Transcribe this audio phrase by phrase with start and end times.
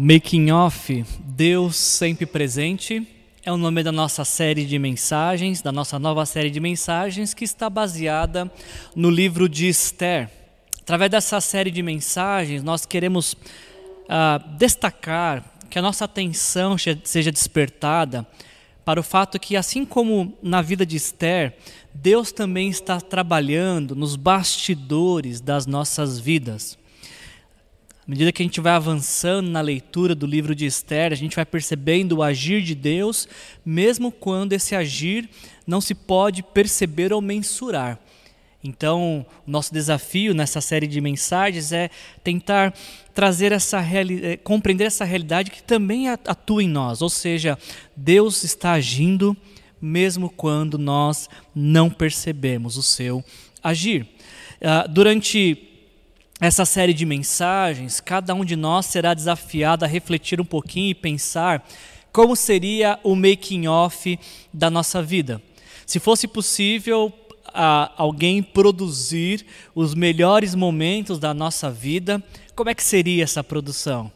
[0.00, 3.04] Making Off, Deus sempre presente,
[3.44, 7.42] é o nome da nossa série de mensagens, da nossa nova série de mensagens que
[7.42, 8.48] está baseada
[8.94, 10.30] no livro de Esther.
[10.82, 18.24] Através dessa série de mensagens, nós queremos uh, destacar que a nossa atenção seja despertada
[18.84, 21.56] para o fato que, assim como na vida de Esther,
[21.92, 26.78] Deus também está trabalhando nos bastidores das nossas vidas.
[28.08, 31.36] À medida que a gente vai avançando na leitura do livro de Esther, a gente
[31.36, 33.28] vai percebendo o agir de Deus,
[33.62, 35.28] mesmo quando esse agir
[35.66, 38.00] não se pode perceber ou mensurar.
[38.64, 41.90] Então, o nosso desafio nessa série de mensagens é
[42.24, 42.72] tentar
[43.12, 47.58] trazer essa eh, compreender essa realidade que também atua em nós, ou seja,
[47.94, 49.36] Deus está agindo
[49.82, 53.22] mesmo quando nós não percebemos o seu
[53.62, 54.08] agir.
[54.60, 55.67] Uh, durante
[56.40, 60.94] essa série de mensagens, cada um de nós será desafiado a refletir um pouquinho e
[60.94, 61.66] pensar
[62.12, 64.18] como seria o making off
[64.52, 65.42] da nossa vida.
[65.84, 67.12] Se fosse possível
[67.96, 72.22] alguém produzir os melhores momentos da nossa vida,
[72.54, 74.12] como é que seria essa produção?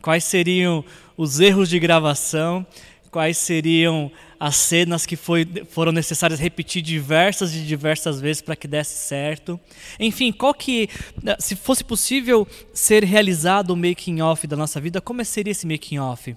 [0.00, 0.84] Quais seriam
[1.16, 2.64] os erros de gravação?
[3.10, 8.68] Quais seriam as cenas que foi, foram necessárias repetir diversas e diversas vezes para que
[8.68, 9.58] desse certo?
[9.98, 10.88] Enfim, qual que,
[11.40, 15.98] se fosse possível ser realizado o making off da nossa vida, como seria esse making
[15.98, 16.36] off?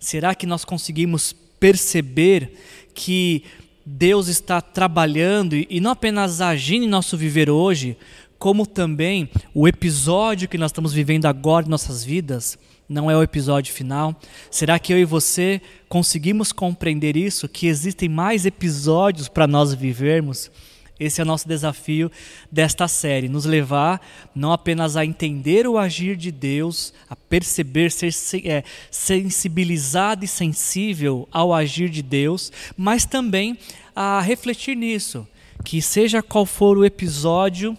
[0.00, 2.52] Será que nós conseguimos perceber
[2.94, 3.44] que
[3.84, 7.96] Deus está trabalhando e não apenas agindo em nosso viver hoje,
[8.38, 13.22] como também o episódio que nós estamos vivendo agora em nossas vidas não é o
[13.22, 14.14] episódio final?
[14.50, 17.48] Será que eu e você conseguimos compreender isso?
[17.48, 20.50] Que existem mais episódios para nós vivermos?
[20.98, 22.10] Esse é o nosso desafio
[22.50, 24.00] desta série, nos levar
[24.34, 28.14] não apenas a entender o agir de Deus, a perceber, ser
[28.44, 33.58] é, sensibilizado e sensível ao agir de Deus, mas também
[33.94, 35.28] a refletir nisso,
[35.62, 37.76] que seja qual for o episódio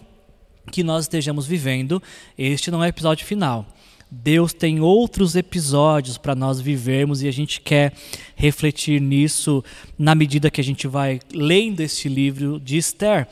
[0.70, 2.00] que nós estejamos vivendo,
[2.36, 3.66] este não é o episódio final.
[4.10, 7.92] Deus tem outros episódios para nós vivermos e a gente quer
[8.34, 9.62] refletir nisso
[9.98, 13.28] na medida que a gente vai lendo este livro de Esther.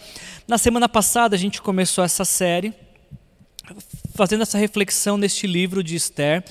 [0.47, 2.75] Na semana passada a gente começou essa série
[4.15, 6.45] fazendo essa reflexão neste livro de Esther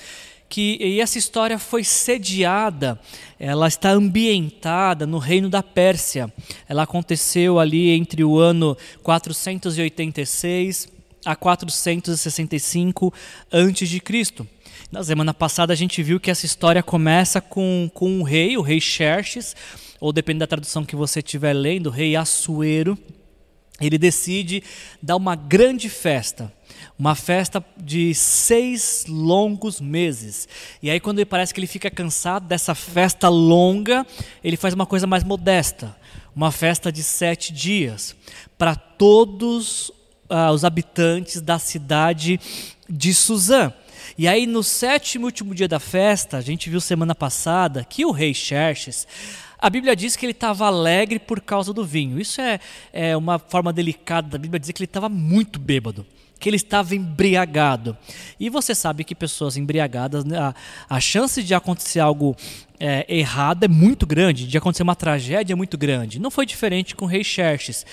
[0.49, 2.99] que e essa história foi sediada,
[3.39, 6.31] ela está ambientada no reino da Pérsia.
[6.67, 10.94] Ela aconteceu ali entre o ano 486
[11.25, 13.13] a 465
[13.51, 14.47] a.C.
[14.91, 18.61] Na semana passada a gente viu que essa história começa com, com um rei, o
[18.61, 19.55] rei Xerxes,
[19.99, 22.97] ou depende da tradução que você estiver lendo, o rei Assuero.
[23.81, 24.63] Ele decide
[25.01, 26.53] dar uma grande festa,
[26.97, 30.47] uma festa de seis longos meses.
[30.81, 34.07] E aí, quando ele parece que ele fica cansado dessa festa longa,
[34.41, 35.93] ele faz uma coisa mais modesta,
[36.33, 38.15] uma festa de sete dias,
[38.57, 39.91] para todos
[40.29, 42.39] ah, os habitantes da cidade
[42.89, 43.71] de Suzã.
[44.17, 48.05] E aí, no sétimo e último dia da festa, a gente viu semana passada que
[48.05, 49.07] o rei Xerxes,
[49.57, 52.19] a Bíblia diz que ele estava alegre por causa do vinho.
[52.19, 52.59] Isso é,
[52.93, 56.05] é uma forma delicada da Bíblia dizer que ele estava muito bêbado
[56.39, 57.97] que ele estava embriagado.
[58.39, 60.53] E você sabe que pessoas embriagadas, né, a,
[60.89, 62.35] a chance de acontecer algo
[62.79, 66.19] é, errado é muito grande, de acontecer uma tragédia é muito grande.
[66.19, 67.85] Não foi diferente com o rei Xerxes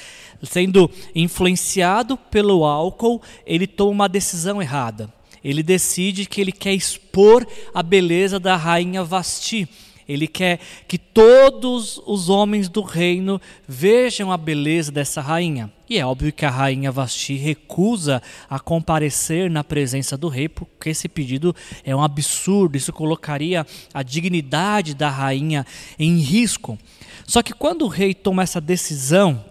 [0.42, 5.12] sendo influenciado pelo álcool, ele toma uma decisão errada.
[5.42, 9.68] Ele decide que ele quer expor a beleza da rainha Vasti.
[10.08, 15.72] Ele quer que todos os homens do reino vejam a beleza dessa rainha.
[15.92, 20.88] E é óbvio que a rainha Vasti recusa a comparecer na presença do rei, porque
[20.88, 21.54] esse pedido
[21.84, 25.66] é um absurdo, isso colocaria a dignidade da rainha
[25.98, 26.78] em risco.
[27.26, 29.44] Só que quando o rei toma essa decisão,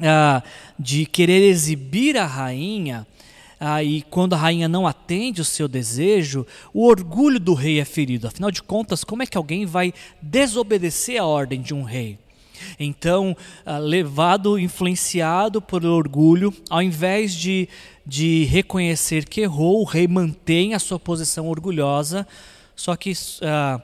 [0.00, 0.42] ah,
[0.78, 3.06] de querer exibir a rainha,
[3.60, 7.84] ah, e quando a rainha não atende o seu desejo, o orgulho do rei é
[7.84, 8.26] ferido.
[8.26, 12.18] Afinal de contas, como é que alguém vai desobedecer a ordem de um rei?
[12.78, 17.68] Então, ah, levado, influenciado por orgulho, ao invés de,
[18.04, 22.26] de reconhecer que errou, o rei mantém a sua posição orgulhosa,
[22.74, 23.12] só que
[23.42, 23.80] ah,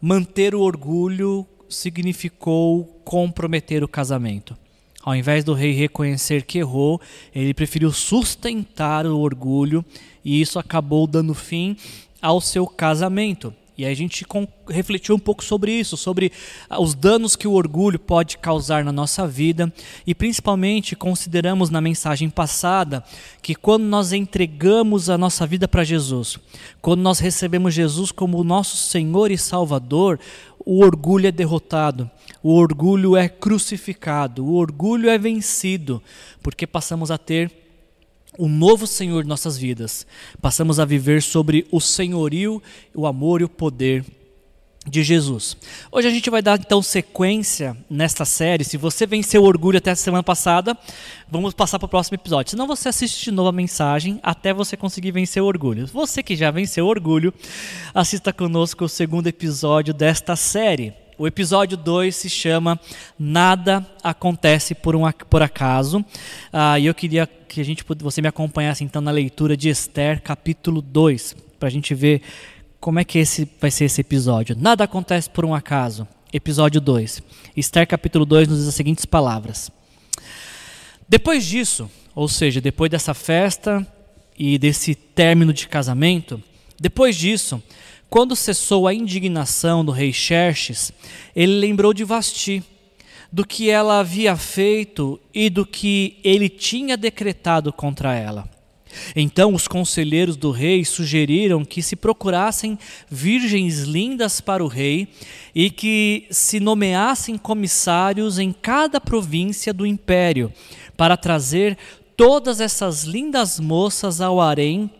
[0.00, 4.56] manter o orgulho significou comprometer o casamento.
[5.02, 7.00] Ao invés do rei reconhecer que errou,
[7.34, 9.84] ele preferiu sustentar o orgulho
[10.22, 11.76] e isso acabou dando fim
[12.20, 13.54] ao seu casamento.
[13.80, 14.26] E a gente
[14.68, 16.30] refletiu um pouco sobre isso, sobre
[16.68, 19.72] ah, os danos que o orgulho pode causar na nossa vida.
[20.06, 23.02] E principalmente consideramos na mensagem passada
[23.40, 26.38] que quando nós entregamos a nossa vida para Jesus,
[26.82, 30.20] quando nós recebemos Jesus como o nosso Senhor e Salvador,
[30.66, 32.10] o orgulho é derrotado,
[32.42, 36.02] o orgulho é crucificado, o orgulho é vencido,
[36.42, 37.50] porque passamos a ter
[38.38, 40.06] o novo Senhor de nossas vidas.
[40.40, 42.62] Passamos a viver sobre o senhorio,
[42.94, 44.04] o amor e o poder
[44.86, 45.56] de Jesus.
[45.92, 48.64] Hoje a gente vai dar então sequência nesta série.
[48.64, 50.76] Se você venceu o orgulho até a semana passada,
[51.30, 52.50] vamos passar para o próximo episódio.
[52.50, 55.86] Senão você assiste de novo a mensagem até você conseguir vencer o orgulho.
[55.88, 57.32] Você que já venceu o orgulho,
[57.94, 60.94] assista conosco o segundo episódio desta série.
[61.20, 62.80] O episódio 2 se chama
[63.18, 66.02] Nada Acontece por, um, por Acaso.
[66.50, 70.22] Ah, e eu queria que a gente você me acompanhasse então na leitura de Esther,
[70.22, 72.22] capítulo 2, para a gente ver
[72.80, 74.56] como é que esse vai ser esse episódio.
[74.58, 76.08] Nada acontece por um acaso.
[76.32, 77.22] Episódio 2.
[77.54, 79.70] Esther, capítulo 2, nos diz as seguintes palavras.
[81.06, 83.86] Depois disso, ou seja, depois dessa festa
[84.38, 86.42] e desse término de casamento,
[86.80, 87.62] depois disso,
[88.10, 90.92] quando cessou a indignação do rei Xerxes,
[91.34, 92.60] ele lembrou de Vasti,
[93.30, 98.50] do que ela havia feito e do que ele tinha decretado contra ela.
[99.14, 102.76] Então os conselheiros do rei sugeriram que se procurassem
[103.08, 105.06] virgens lindas para o rei
[105.54, 110.52] e que se nomeassem comissários em cada província do império
[110.96, 111.78] para trazer
[112.16, 114.90] todas essas lindas moças ao harém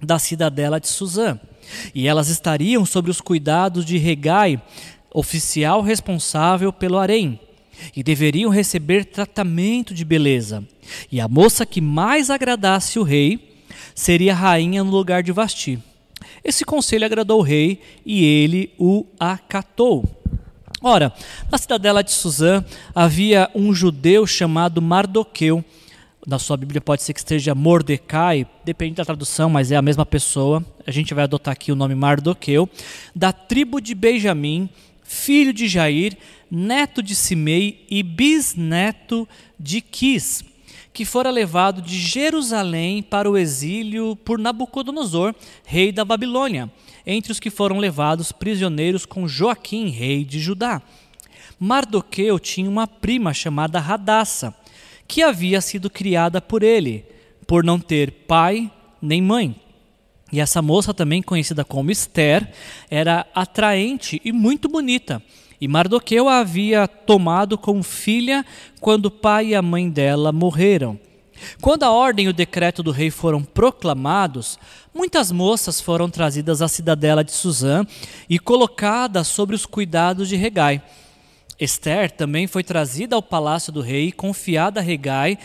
[0.00, 1.40] da cidadela de Suzã
[1.94, 4.60] e elas estariam sob os cuidados de Regai,
[5.12, 7.40] oficial responsável pelo harém,
[7.94, 10.64] e deveriam receber tratamento de beleza.
[11.10, 13.56] E a moça que mais agradasse o rei
[13.94, 15.78] seria rainha no lugar de Vasti.
[16.44, 20.04] Esse conselho agradou o rei e ele o acatou.
[20.82, 21.12] Ora,
[21.50, 22.64] na cidadela de Suzã
[22.94, 25.64] havia um judeu chamado Mardoqueu,
[26.26, 30.04] na sua Bíblia pode ser que esteja Mordecai, depende da tradução, mas é a mesma
[30.04, 30.64] pessoa.
[30.84, 32.68] A gente vai adotar aqui o nome Mardoqueu,
[33.14, 34.68] da tribo de Benjamim,
[35.04, 36.18] filho de Jair,
[36.50, 39.28] neto de Simei e bisneto
[39.58, 40.42] de Quis,
[40.92, 45.32] que fora levado de Jerusalém para o exílio por Nabucodonosor,
[45.64, 46.68] rei da Babilônia,
[47.06, 50.82] entre os que foram levados prisioneiros com Joaquim, rei de Judá.
[51.58, 54.52] Mardoqueu tinha uma prima chamada Radassa
[55.06, 57.04] que havia sido criada por ele,
[57.46, 58.70] por não ter pai
[59.00, 59.60] nem mãe.
[60.32, 62.50] E essa moça, também conhecida como Esther,
[62.90, 65.22] era atraente e muito bonita.
[65.60, 68.44] E Mardoqueu a havia tomado como filha
[68.80, 70.98] quando o pai e a mãe dela morreram.
[71.60, 74.58] Quando a ordem e o decreto do rei foram proclamados,
[74.94, 77.86] muitas moças foram trazidas à cidadela de Suzã
[78.28, 80.82] e colocadas sobre os cuidados de Regai.
[81.58, 85.38] Esther também foi trazida ao palácio do rei, confiada a Regai,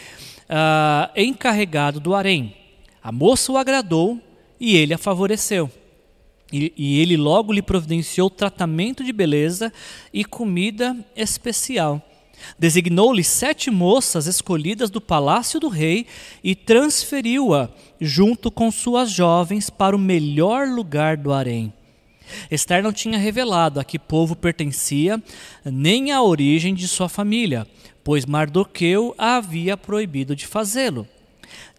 [0.49, 2.55] uh, encarregado do harém.
[3.01, 4.19] A moça o agradou
[4.59, 5.71] e ele a favoreceu.
[6.51, 9.71] E, e ele logo lhe providenciou tratamento de beleza
[10.13, 12.01] e comida especial.
[12.59, 16.07] Designou-lhe sete moças escolhidas do palácio do rei
[16.43, 17.69] e transferiu-a,
[17.99, 21.71] junto com suas jovens, para o melhor lugar do harém.
[22.49, 25.21] Esther não tinha revelado a que povo pertencia,
[25.65, 27.67] nem a origem de sua família,
[28.03, 31.07] pois Mardoqueu a havia proibido de fazê-lo.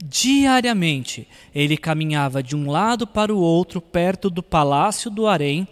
[0.03, 5.67] Diariamente ele caminhava de um lado para o outro perto do palácio do Harém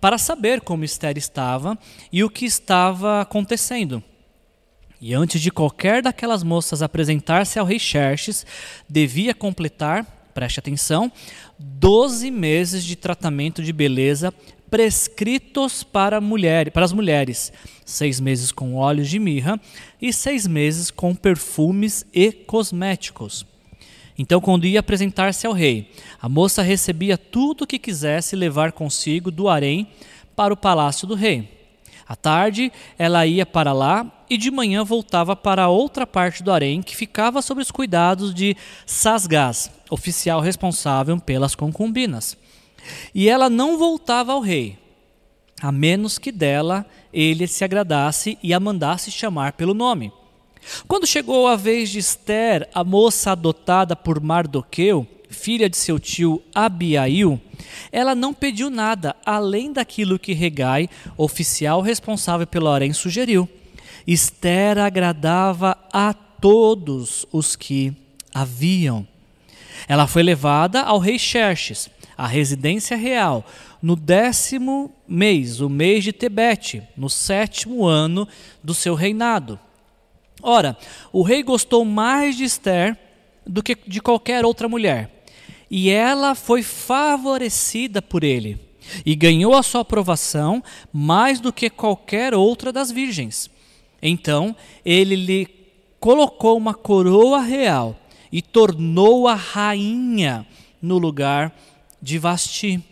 [0.00, 1.78] para saber como Esther estava
[2.12, 4.02] e o que estava acontecendo.
[5.00, 8.44] E antes de qualquer daquelas moças apresentar-se ao rei Xerxes,
[8.88, 11.10] devia completar, preste atenção,
[11.62, 14.32] 12 meses de tratamento de beleza
[14.70, 17.52] prescritos para, mulher, para as mulheres,
[17.84, 19.60] seis meses com óleos de mirra
[20.00, 23.44] e seis meses com perfumes e cosméticos.
[24.16, 25.90] Então, quando ia apresentar-se ao rei,
[26.20, 29.88] a moça recebia tudo o que quisesse levar consigo do harém
[30.36, 31.60] para o palácio do rei.
[32.06, 36.82] À tarde, ela ia para lá e de manhã voltava para outra parte do harém
[36.82, 42.36] que ficava sob os cuidados de Sasgás, oficial responsável pelas concubinas.
[43.14, 44.78] E ela não voltava ao rei,
[45.60, 50.12] a menos que dela ele se agradasse e a mandasse chamar pelo nome.
[50.86, 56.42] Quando chegou a vez de Esther, a moça adotada por Mardoqueu, filha de seu tio
[56.54, 57.40] Abiail,
[57.92, 63.48] ela não pediu nada além daquilo que Regai, oficial responsável pelo harém, sugeriu.
[64.06, 67.92] Esther agradava a todos os que
[68.32, 69.06] haviam.
[69.88, 73.44] Ela foi levada ao rei Xerxes, a residência real,
[73.82, 78.28] no décimo mês, o mês de Tebete, no sétimo ano
[78.62, 79.58] do seu reinado.
[80.42, 80.76] Ora,
[81.12, 82.96] o rei gostou mais de Esther
[83.46, 85.24] do que de qualquer outra mulher,
[85.70, 88.58] e ela foi favorecida por ele,
[89.04, 93.50] e ganhou a sua aprovação mais do que qualquer outra das virgens.
[94.02, 95.48] Então ele lhe
[95.98, 97.99] colocou uma coroa real
[98.32, 100.46] e tornou-a rainha
[100.80, 101.54] no lugar
[102.00, 102.82] de Vasti.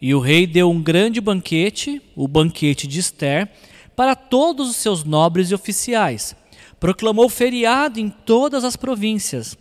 [0.00, 3.48] E o rei deu um grande banquete, o banquete de Esther,
[3.96, 6.36] para todos os seus nobres e oficiais.
[6.78, 9.56] Proclamou feriado em todas as províncias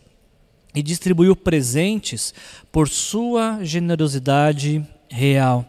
[0.76, 2.34] e distribuiu presentes
[2.72, 5.66] por sua generosidade real.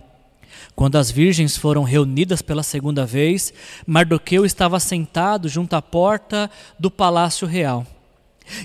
[0.74, 3.52] Quando as virgens foram reunidas pela segunda vez,
[3.86, 7.86] Mardoqueu estava sentado junto à porta do palácio real.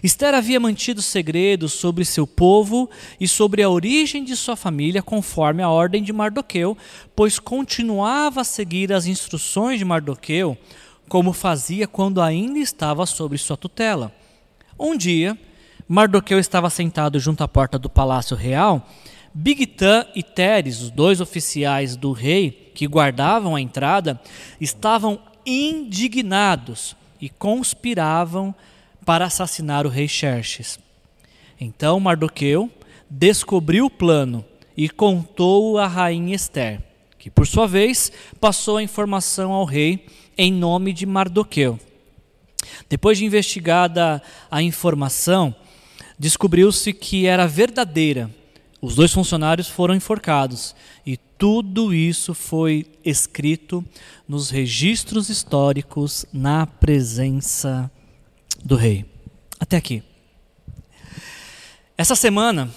[0.03, 5.63] Esther havia mantido segredos sobre seu povo e sobre a origem de sua família, conforme
[5.63, 6.77] a ordem de Mardoqueu,
[7.15, 10.57] pois continuava a seguir as instruções de Mardoqueu,
[11.07, 14.13] como fazia quando ainda estava sob sua tutela.
[14.77, 15.38] Um dia,
[15.88, 18.88] Mardoqueu estava sentado junto à porta do palácio real.
[19.33, 24.19] Bigtã e Teres, os dois oficiais do rei que guardavam a entrada,
[24.59, 28.53] estavam indignados e conspiravam
[29.09, 30.77] para assassinar o rei Xerxes.
[31.59, 32.69] Então Mardoqueu
[33.09, 34.45] descobriu o plano
[34.77, 36.79] e contou-o à rainha Esther,
[37.17, 40.05] que por sua vez passou a informação ao rei
[40.37, 41.79] em nome de Mardoqueu.
[42.87, 45.55] Depois de investigada a informação,
[46.19, 48.29] descobriu-se que era verdadeira.
[48.79, 53.83] Os dois funcionários foram enforcados e tudo isso foi escrito
[54.27, 57.91] nos registros históricos na presença
[58.63, 59.05] do rei.
[59.59, 60.03] Até aqui.
[61.97, 62.69] Essa semana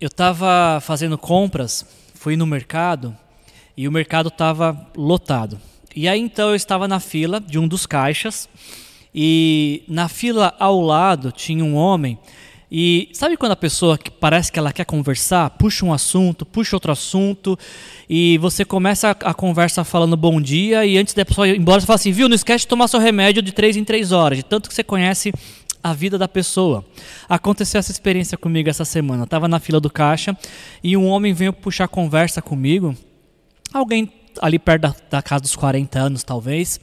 [0.00, 3.16] eu estava fazendo compras, fui no mercado
[3.76, 5.60] e o mercado estava lotado.
[5.94, 8.48] E aí então eu estava na fila de um dos caixas
[9.14, 12.18] e na fila ao lado tinha um homem
[12.70, 16.76] e sabe quando a pessoa que parece que ela quer conversar, puxa um assunto, puxa
[16.76, 17.58] outro assunto,
[18.08, 21.80] e você começa a, a conversa falando bom dia, e antes da pessoa ir embora,
[21.80, 24.38] você fala assim, viu, não esquece de tomar seu remédio de três em três horas,
[24.38, 25.32] de tanto que você conhece
[25.82, 26.84] a vida da pessoa.
[27.28, 29.24] Aconteceu essa experiência comigo essa semana.
[29.24, 30.36] Estava na fila do caixa
[30.82, 32.94] e um homem veio puxar conversa comigo,
[33.72, 36.78] alguém ali perto da, da casa dos 40 anos, talvez,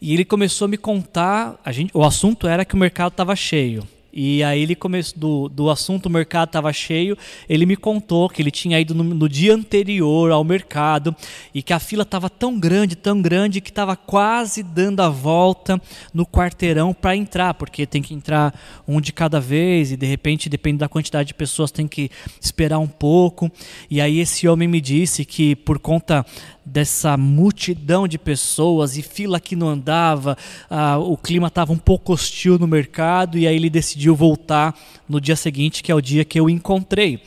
[0.00, 3.36] e ele começou a me contar, a gente, o assunto era que o mercado estava
[3.36, 3.86] cheio.
[4.12, 7.16] E aí ele começou do, do assunto, o mercado estava cheio,
[7.48, 11.14] ele me contou que ele tinha ido no, no, dia anterior ao mercado
[11.54, 15.80] e que a fila estava tão grande, tão grande que estava quase dando a volta
[16.12, 20.48] no quarteirão para entrar, porque tem que entrar um de cada vez e de repente,
[20.48, 22.10] depende da quantidade de pessoas, tem que
[22.40, 23.50] esperar um pouco.
[23.90, 26.24] E aí esse homem me disse que por conta
[26.68, 30.36] dessa multidão de pessoas e fila que não andava,
[30.68, 35.20] ah, o clima estava um pouco hostil no mercado e aí ele decidiu voltar no
[35.20, 37.22] dia seguinte, que é o dia que eu encontrei.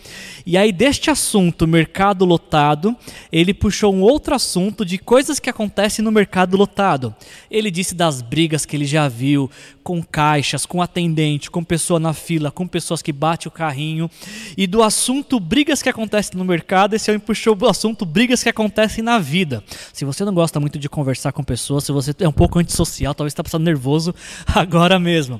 [0.45, 2.95] E aí, deste assunto, mercado lotado,
[3.31, 7.15] ele puxou um outro assunto de coisas que acontecem no mercado lotado.
[7.50, 9.50] Ele disse das brigas que ele já viu
[9.83, 14.10] com caixas, com atendente, com pessoa na fila, com pessoas que batem o carrinho.
[14.57, 18.50] E do assunto brigas que acontecem no mercado, esse homem puxou o assunto brigas que
[18.50, 19.63] acontecem na vida.
[19.93, 23.13] Se você não gosta muito de conversar com pessoas, se você é um pouco antissocial,
[23.13, 24.13] talvez está passando nervoso
[24.53, 25.39] agora mesmo.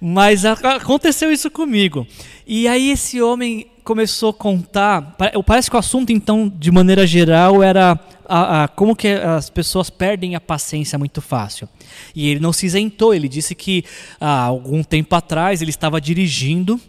[0.00, 2.06] Mas aconteceu isso comigo.
[2.50, 5.14] E aí esse homem começou a contar.
[5.44, 9.90] Parece que o assunto, então, de maneira geral, era a, a, como que as pessoas
[9.90, 11.68] perdem a paciência muito fácil.
[12.14, 13.84] E ele não se isentou, ele disse que
[14.18, 16.80] há algum tempo atrás ele estava dirigindo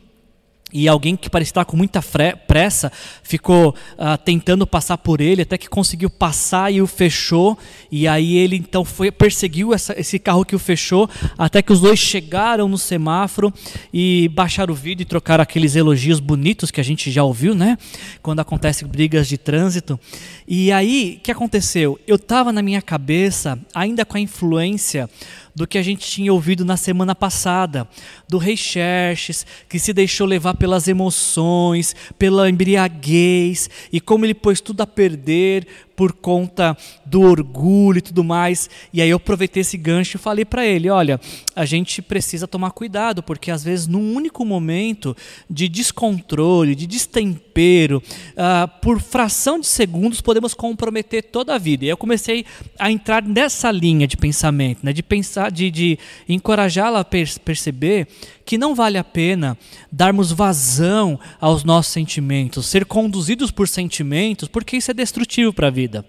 [0.72, 2.02] e alguém que parecia estar com muita
[2.48, 2.92] pressa
[3.24, 7.58] ficou uh, tentando passar por ele até que conseguiu passar e o fechou.
[7.92, 11.82] E aí ele então foi perseguiu essa, esse carro que o fechou até que os
[11.82, 13.54] dois chegaram no semáforo
[13.94, 17.78] e baixaram o vídeo e trocaram aqueles elogios bonitos que a gente já ouviu né?
[18.22, 20.00] Quando acontecem brigas de trânsito.
[20.48, 22.00] E aí o que aconteceu?
[22.08, 25.10] Eu estava na minha cabeça ainda com a influência
[25.56, 27.88] do que a gente tinha ouvido na semana passada,
[28.28, 34.62] do rei Xerxes, que se deixou levar pelas emoções, pela embriaguez, e como ele pôs
[34.62, 35.68] tudo a perder
[36.00, 38.70] por conta do orgulho e tudo mais.
[38.94, 41.20] E aí eu aproveitei esse gancho e falei para ele: olha,
[41.54, 45.14] a gente precisa tomar cuidado, porque às vezes num único momento
[45.50, 48.02] de descontrole, de destempero,
[48.32, 51.84] uh, por fração de segundos podemos comprometer toda a vida.
[51.84, 52.46] E eu comecei
[52.80, 58.08] a entrar nessa linha de pensamento, né, de pensar, de, de encorajá-la a per perceber
[58.50, 59.56] que não vale a pena
[59.92, 65.70] darmos vazão aos nossos sentimentos, ser conduzidos por sentimentos, porque isso é destrutivo para a
[65.70, 66.04] vida.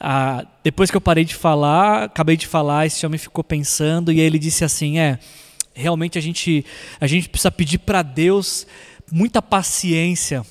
[0.00, 4.18] Ah, depois que eu parei de falar, acabei de falar, esse homem ficou pensando e
[4.18, 5.18] aí ele disse assim: é,
[5.74, 6.64] realmente a gente,
[6.98, 8.66] a gente precisa pedir para Deus
[9.12, 10.42] muita paciência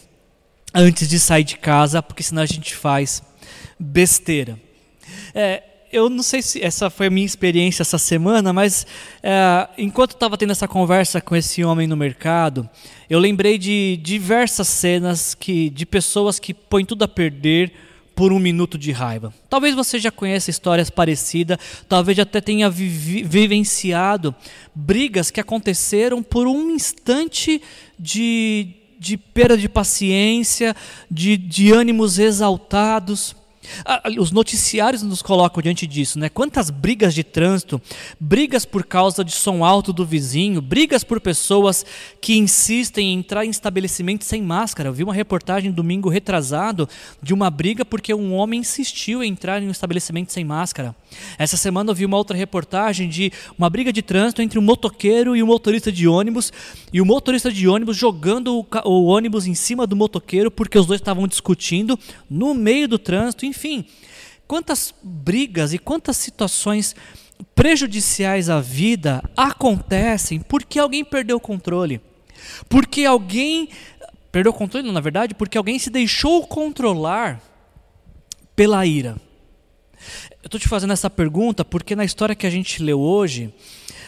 [0.71, 3.23] antes de sair de casa, porque senão a gente faz
[3.79, 4.55] besteira.
[5.33, 8.85] É, eu não sei se essa foi a minha experiência essa semana, mas
[9.23, 12.69] é, enquanto estava tendo essa conversa com esse homem no mercado,
[13.09, 17.71] eu lembrei de diversas cenas que, de pessoas que põem tudo a perder
[18.19, 19.33] por um minuto de raiva.
[19.49, 24.35] Talvez você já conheça histórias parecidas, talvez até tenha vi vivenciado
[24.75, 27.61] brigas que aconteceram por um instante
[27.97, 30.75] de, de perda de paciência,
[31.09, 33.33] de, de ânimos exaltados.
[33.85, 36.29] Ah, os noticiários nos colocam diante disso, né?
[36.29, 37.81] Quantas brigas de trânsito,
[38.19, 41.85] brigas por causa de som alto do vizinho, brigas por pessoas
[42.21, 44.89] que insistem em entrar em estabelecimentos sem máscara.
[44.89, 46.87] Eu vi uma reportagem domingo retrasado
[47.21, 50.95] de uma briga porque um homem insistiu em entrar em um estabelecimento sem máscara.
[51.37, 55.35] Essa semana eu vi uma outra reportagem de uma briga de trânsito entre um motoqueiro
[55.35, 56.51] e um motorista de ônibus,
[56.91, 60.85] e o motorista de ônibus jogando o, o ônibus em cima do motoqueiro porque os
[60.85, 61.97] dois estavam discutindo
[62.29, 63.58] no meio do trânsito, enfim.
[64.47, 66.95] Quantas brigas e quantas situações
[67.55, 72.01] prejudiciais à vida acontecem porque alguém perdeu o controle.
[72.67, 73.69] Porque alguém
[74.31, 77.41] perdeu o controle, não, na verdade, porque alguém se deixou controlar
[78.55, 79.17] pela ira.
[80.41, 83.53] Eu estou te fazendo essa pergunta porque na história que a gente leu hoje,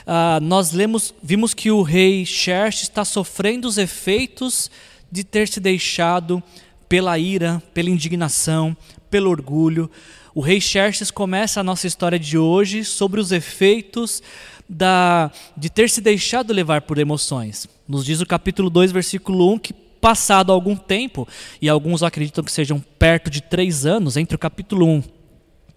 [0.02, 4.72] uh, nós lemos, vimos que o rei Xerxes está sofrendo os efeitos
[5.12, 6.42] de ter se deixado
[6.88, 8.76] pela ira, pela indignação,
[9.12, 9.92] pelo orgulho.
[10.34, 14.24] O rei Xerxes começa a nossa história de hoje sobre os efeitos
[14.68, 17.68] da, de ter se deixado levar por emoções.
[17.88, 21.28] Nos diz o capítulo 2, versículo 1, que passado algum tempo,
[21.62, 25.04] e alguns acreditam que sejam perto de três anos, entre o capítulo 1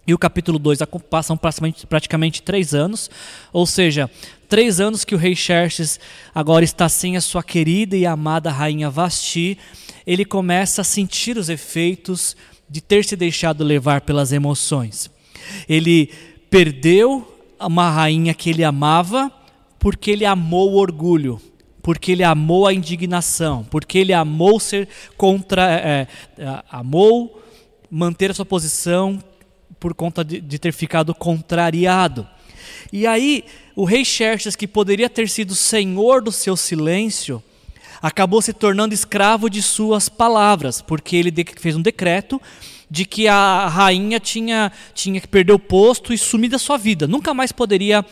[0.07, 1.37] e o capítulo 2 passam
[1.89, 3.09] praticamente, três anos,
[3.51, 4.09] ou seja,
[4.47, 5.99] três anos que o rei Xerxes
[6.33, 9.57] agora está sem a sua querida e amada rainha Vasti,
[10.05, 12.35] ele começa a sentir os efeitos
[12.69, 15.09] de ter se deixado levar pelas emoções.
[15.67, 16.09] Ele
[16.49, 19.31] perdeu uma rainha que ele amava
[19.79, 21.39] porque ele amou o orgulho,
[21.81, 27.41] porque ele amou a indignação, porque ele amou ser contra, é, é amou
[27.89, 29.21] manter a sua posição
[29.79, 32.27] por conta de, de ter ficado contrariado.
[32.91, 33.43] E aí,
[33.75, 37.43] o rei Xerxes, que poderia ter sido senhor do seu silêncio,
[38.01, 42.41] acabou se tornando escravo de suas palavras, porque ele fez um decreto
[42.89, 47.07] de que a rainha tinha, tinha que perder o posto e sumir da sua vida,
[47.07, 48.05] nunca mais poderia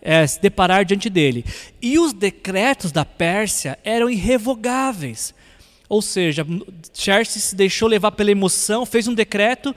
[0.00, 1.44] é, se deparar diante dele.
[1.80, 5.34] E os decretos da Pérsia eram irrevogáveis.
[5.88, 6.46] Ou seja,
[6.94, 9.74] Xerxes se deixou levar pela emoção, fez um decreto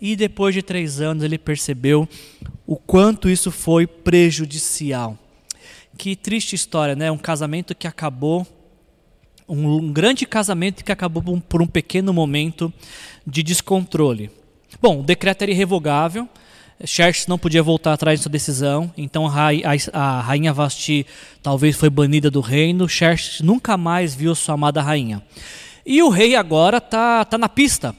[0.00, 2.08] e depois de três anos ele percebeu
[2.66, 5.18] o quanto isso foi prejudicial.
[5.98, 7.10] Que triste história, né?
[7.10, 8.46] Um casamento que acabou,
[9.48, 12.72] um, um grande casamento que acabou por um pequeno momento
[13.26, 14.30] de descontrole.
[14.80, 16.28] Bom, o decreto era irrevogável,
[16.84, 21.06] Xerxes não podia voltar atrás de sua decisão, então a rainha Vasti
[21.42, 25.22] talvez foi banida do reino, Xerxes nunca mais viu sua amada rainha.
[25.84, 27.94] E o rei agora está tá na pista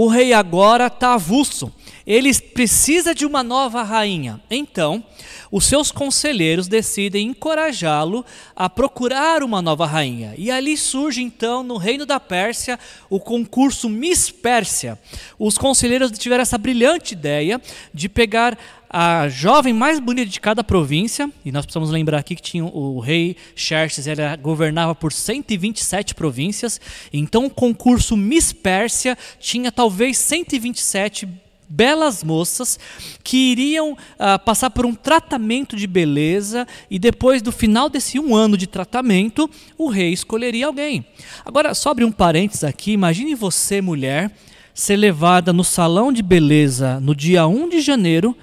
[0.00, 1.72] o rei agora está avulso.
[2.08, 4.40] Ele precisa de uma nova rainha.
[4.50, 5.04] Então,
[5.52, 8.24] os seus conselheiros decidem encorajá-lo
[8.56, 10.32] a procurar uma nova rainha.
[10.38, 12.78] E ali surge então, no reino da Pérsia,
[13.10, 14.98] o concurso Miss Pérsia.
[15.38, 17.60] Os conselheiros tiveram essa brilhante ideia
[17.92, 18.56] de pegar
[18.88, 23.00] a jovem mais bonita de cada província, e nós precisamos lembrar aqui que tinha o
[23.00, 26.80] rei Xerxes, ele governava por 127 províncias,
[27.12, 31.28] então o concurso Miss Pérsia tinha talvez 127
[31.68, 32.78] belas moças
[33.22, 38.34] que iriam uh, passar por um tratamento de beleza e depois do final desse um
[38.34, 41.04] ano de tratamento, o rei escolheria alguém.
[41.44, 44.30] Agora, só abrir um parênteses aqui, imagine você, mulher,
[44.72, 48.36] ser levada no salão de beleza no dia 1 de janeiro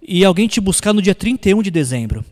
[0.00, 2.24] e alguém te buscar no dia 31 de dezembro.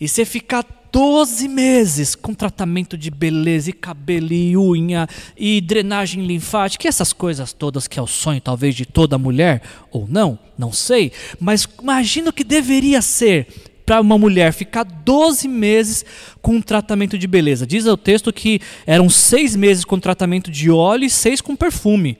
[0.00, 6.24] E você ficar 12 meses com tratamento de beleza e cabelo e unha e drenagem
[6.26, 10.38] linfática, e essas coisas todas que é o sonho talvez de toda mulher, ou não,
[10.58, 13.46] não sei, mas imagina o que deveria ser
[13.90, 16.04] para uma mulher ficar 12 meses
[16.40, 17.66] com um tratamento de beleza.
[17.66, 22.16] Diz o texto que eram seis meses com tratamento de óleo e seis com perfume.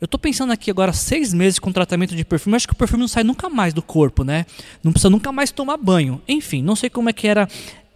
[0.00, 3.00] Eu estou pensando aqui agora seis meses com tratamento de perfume, acho que o perfume
[3.00, 4.44] não sai nunca mais do corpo, né?
[4.84, 6.20] Não precisa nunca mais tomar banho.
[6.28, 7.48] Enfim, não sei como é que era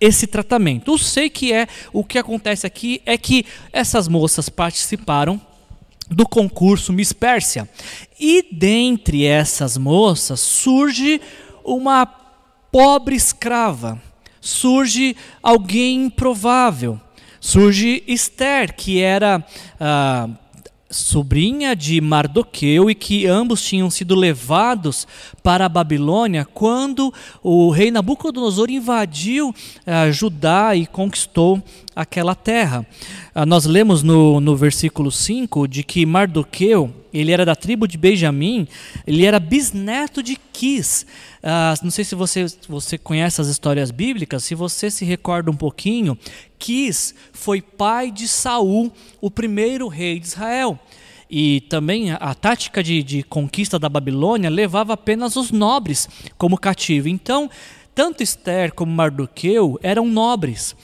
[0.03, 0.91] esse tratamento.
[0.91, 5.41] Eu sei que é o que acontece aqui é que essas moças participaram
[6.11, 7.69] do concurso Miss Pérsia.
[8.19, 11.21] E dentre essas moças surge
[11.65, 14.03] uma pobre escrava,
[14.41, 17.01] surge alguém improvável,
[17.41, 19.47] surge Esther, que era
[19.79, 20.29] ah,
[20.92, 25.07] sobrinha de Mardoqueu e que ambos tinham sido levados
[25.42, 31.62] para a Babilônia quando o rei Nabucodonosor invadiu uh, Judá e conquistou
[31.94, 32.87] aquela terra.
[33.35, 37.98] Uh, nós lemos no, no versículo 5 de que Mardoqueu, ele era da tribo de
[37.98, 38.66] Benjamim,
[39.07, 41.07] ele era bisneto de Quis.
[41.42, 45.57] Uh, não sei se você, você conhece as histórias bíblicas, se você se recorda um
[45.57, 46.16] pouquinho,
[46.59, 50.78] Quis foi pai de Saul, o primeiro rei de Israel.
[51.35, 56.59] E também a, a tática de, de conquista da Babilônia levava apenas os nobres como
[56.59, 57.09] cativo.
[57.09, 57.50] Então,
[57.94, 60.76] tanto Esther como Mardoqueu eram nobres.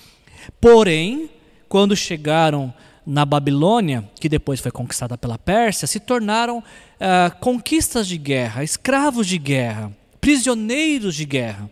[0.61, 1.31] Porém,
[1.69, 2.73] quando chegaram
[3.07, 9.27] na Babilônia, que depois foi conquistada pela Pérsia, se tornaram uh, conquistas de guerra, escravos
[9.27, 11.71] de guerra, prisioneiros de guerra.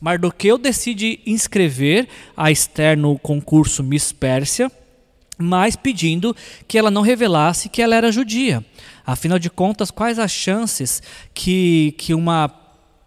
[0.00, 4.70] Mardoqueu decide inscrever a Esther no concurso Miss Pérsia,
[5.38, 6.34] mas pedindo
[6.66, 8.64] que ela não revelasse que ela era judia.
[9.06, 12.48] Afinal de contas, quais as chances que, que uma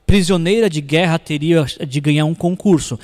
[0.08, 3.00] prisioneira de guerra teria de ganhar um concurso?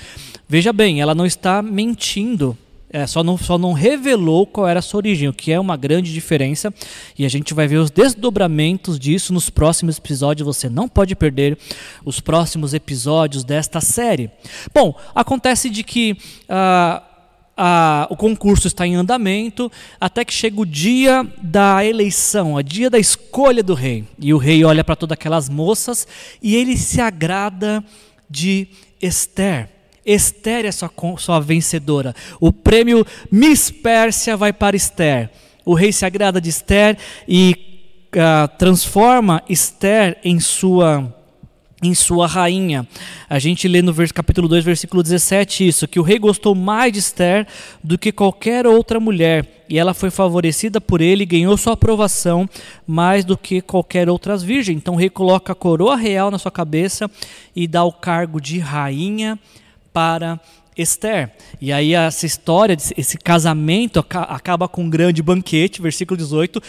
[0.49, 2.57] Veja bem, ela não está mentindo
[2.93, 5.75] é, só, não, só não revelou qual era a sua origem, o que é uma
[5.75, 6.71] grande diferença.
[7.17, 10.45] E a gente vai ver os desdobramentos disso nos próximos episódios.
[10.45, 11.57] Você não pode perder
[12.05, 14.29] os próximos episódios desta série.
[14.71, 16.15] Bom, acontece de que.
[16.43, 17.12] Uh,
[18.09, 22.97] o concurso está em andamento até que chega o dia da eleição, o dia da
[22.97, 24.05] escolha do rei.
[24.17, 26.07] E o rei olha para todas aquelas moças
[26.41, 27.83] e ele se agrada
[28.29, 28.67] de
[29.01, 29.69] Esther.
[30.05, 32.15] Esther é sua, sua vencedora.
[32.39, 35.29] O prêmio Miss Pérsia vai para Esther.
[35.65, 37.55] O rei se agrada de Esther e
[38.15, 41.13] uh, transforma Esther em sua
[41.83, 42.87] em sua rainha.
[43.29, 46.99] A gente lê no capítulo 2, versículo 17 isso, que o rei gostou mais de
[46.99, 47.45] Esther
[47.83, 52.49] do que qualquer outra mulher, e ela foi favorecida por ele e ganhou sua aprovação
[52.87, 54.77] mais do que qualquer outra virgem.
[54.77, 57.11] Então o rei coloca a coroa real na sua cabeça
[57.55, 59.37] e dá o cargo de rainha
[59.91, 60.39] para
[60.77, 61.31] Esther.
[61.61, 66.61] E aí essa história, esse casamento acaba com um grande banquete, versículo 18,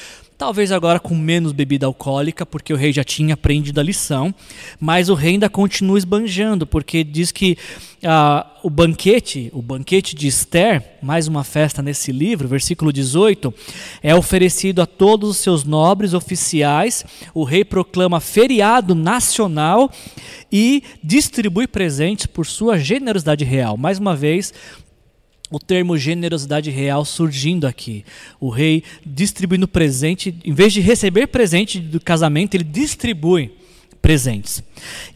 [0.44, 4.34] talvez agora com menos bebida alcoólica, porque o rei já tinha aprendido a lição,
[4.78, 7.56] mas o rei ainda continua esbanjando, porque diz que
[8.02, 13.54] ah, o banquete, o banquete de Esther, mais uma festa nesse livro, versículo 18,
[14.02, 19.90] é oferecido a todos os seus nobres oficiais, o rei proclama feriado nacional
[20.52, 23.78] e distribui presentes por sua generosidade real.
[23.78, 24.52] Mais uma vez,
[25.50, 28.04] o termo generosidade real surgindo aqui.
[28.40, 33.52] O rei distribuindo presente, em vez de receber presente do casamento, ele distribui
[34.04, 34.62] presentes.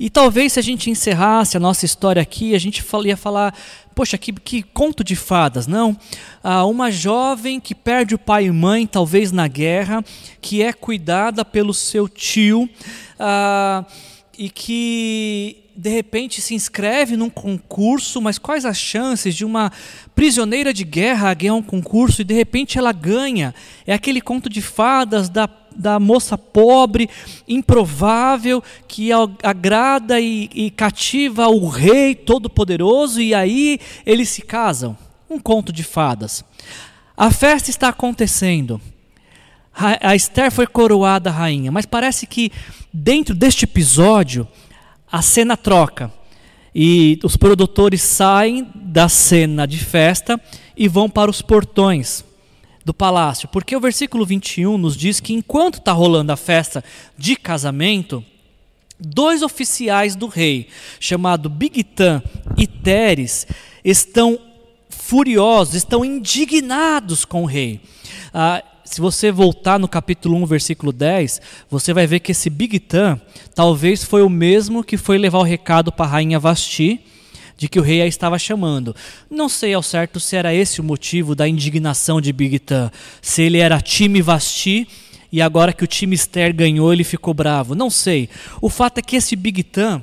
[0.00, 3.54] E talvez se a gente encerrasse a nossa história aqui, a gente ia falar,
[3.94, 5.94] poxa, que, que conto de fadas, não?
[6.42, 10.02] Ah, uma jovem que perde o pai e mãe, talvez na guerra,
[10.40, 12.66] que é cuidada pelo seu tio,
[13.18, 13.84] ah,
[14.38, 19.70] e que de repente se inscreve num concurso, mas quais as chances de uma
[20.12, 23.54] prisioneira de guerra ganhar um concurso e de repente ela ganha?
[23.86, 27.08] É aquele conto de fadas da, da moça pobre,
[27.46, 29.10] improvável, que
[29.40, 34.98] agrada e, e cativa o rei todo-poderoso e aí eles se casam.
[35.30, 36.44] Um conto de fadas.
[37.16, 38.80] A festa está acontecendo.
[39.72, 42.50] A Esther foi coroada rainha, mas parece que
[42.92, 44.48] dentro deste episódio
[45.10, 46.12] a cena troca
[46.74, 50.40] e os produtores saem da cena de festa
[50.76, 52.24] e vão para os portões
[52.84, 56.82] do palácio, porque o versículo 21 nos diz que enquanto está rolando a festa
[57.18, 58.24] de casamento,
[58.98, 60.68] dois oficiais do rei,
[60.98, 62.22] chamado Bigtan
[62.56, 63.46] e Teres,
[63.84, 64.38] estão
[64.88, 67.80] furiosos, estão indignados com o rei.
[68.32, 73.20] Ah, se você voltar no capítulo 1, versículo 10, você vai ver que esse Bigtan
[73.54, 77.00] talvez foi o mesmo que foi levar o recado para a rainha Vasti
[77.56, 78.96] de que o rei a estava chamando.
[79.28, 83.58] Não sei ao certo se era esse o motivo da indignação de Bigtan, se ele
[83.58, 84.88] era time Vasti
[85.30, 87.74] e agora que o time Esther ganhou ele ficou bravo.
[87.74, 88.30] Não sei.
[88.62, 90.02] O fato é que esse Bigtan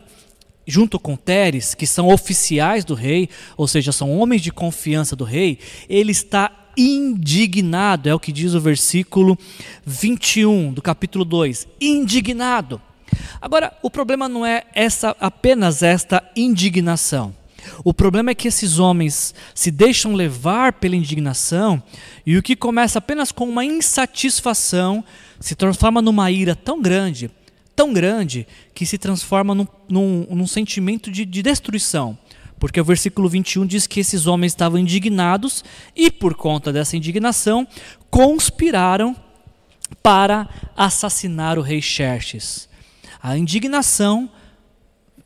[0.68, 5.24] junto com Teres, que são oficiais do rei, ou seja, são homens de confiança do
[5.24, 9.38] rei, ele está indignado, é o que diz o versículo
[9.86, 11.68] 21 do capítulo 2.
[11.80, 12.82] Indignado.
[13.42, 17.34] Agora, o problema não é essa apenas esta indignação.
[17.84, 21.82] O problema é que esses homens se deixam levar pela indignação
[22.26, 25.04] e o que começa apenas com uma insatisfação
[25.40, 27.30] se transforma numa ira tão grande,
[27.76, 32.18] tão grande, que se transforma num, num, num sentimento de, de destruição.
[32.60, 35.64] Porque o versículo 21 diz que esses homens estavam indignados
[35.96, 37.68] e, por conta dessa indignação,
[38.10, 39.16] conspiraram
[40.02, 42.68] para assassinar o rei Xerxes.
[43.22, 44.30] A indignação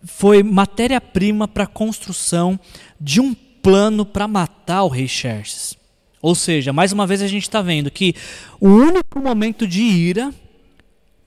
[0.04, 2.60] foi matéria-prima para a construção
[3.00, 5.78] de um plano para matar o rei Xerxes.
[6.22, 8.14] Ou seja, mais uma vez a gente está vendo que
[8.60, 10.34] o único momento de ira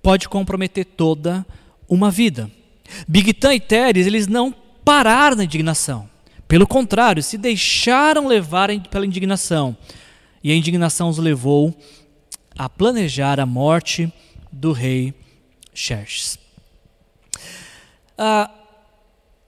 [0.03, 1.47] pode comprometer toda
[1.88, 2.51] uma vida.
[3.09, 6.09] Bigtan e Teres, eles não pararam na indignação.
[6.47, 9.77] Pelo contrário, se deixaram levar pela indignação.
[10.45, 11.75] E a indignação os levou
[12.59, 14.12] a planejar a morte
[14.51, 15.14] do rei
[15.75, 16.38] Xerxes.
[18.18, 18.51] Ah,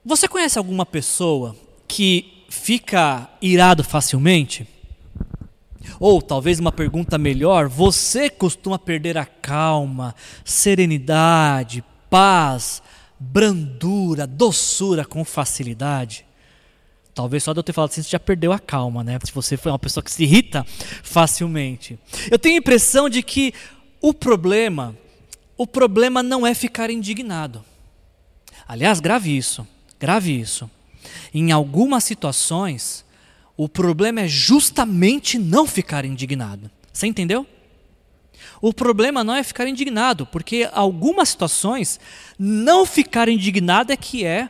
[0.03, 1.55] você conhece alguma pessoa
[1.87, 4.67] que fica irado facilmente?
[5.99, 12.81] Ou talvez uma pergunta melhor: você costuma perder a calma, serenidade, paz,
[13.19, 16.25] brandura, doçura com facilidade?
[17.13, 19.17] Talvez só de eu ter falado assim, você já perdeu a calma, né?
[19.23, 20.65] Se você foi uma pessoa que se irrita
[21.01, 21.97] facilmente.
[22.29, 23.53] Eu tenho a impressão de que
[24.01, 24.95] o problema,
[25.57, 27.63] o problema não é ficar indignado.
[28.67, 29.65] Aliás, grave isso,
[29.97, 30.69] grave isso.
[31.33, 33.05] Em algumas situações,
[33.55, 36.69] o problema é justamente não ficar indignado.
[36.91, 37.47] Você entendeu?
[38.61, 41.99] O problema não é ficar indignado, porque algumas situações
[42.37, 44.49] não ficar indignado é que é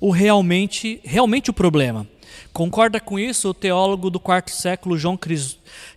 [0.00, 2.06] o realmente, realmente o problema.
[2.52, 5.18] Concorda com isso o teólogo do quarto século João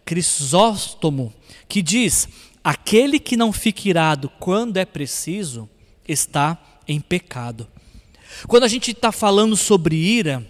[0.05, 1.33] Crisóstomo,
[1.67, 2.27] que diz:
[2.63, 5.69] aquele que não fica irado quando é preciso
[6.07, 7.67] está em pecado.
[8.47, 10.45] Quando a gente está falando sobre ira,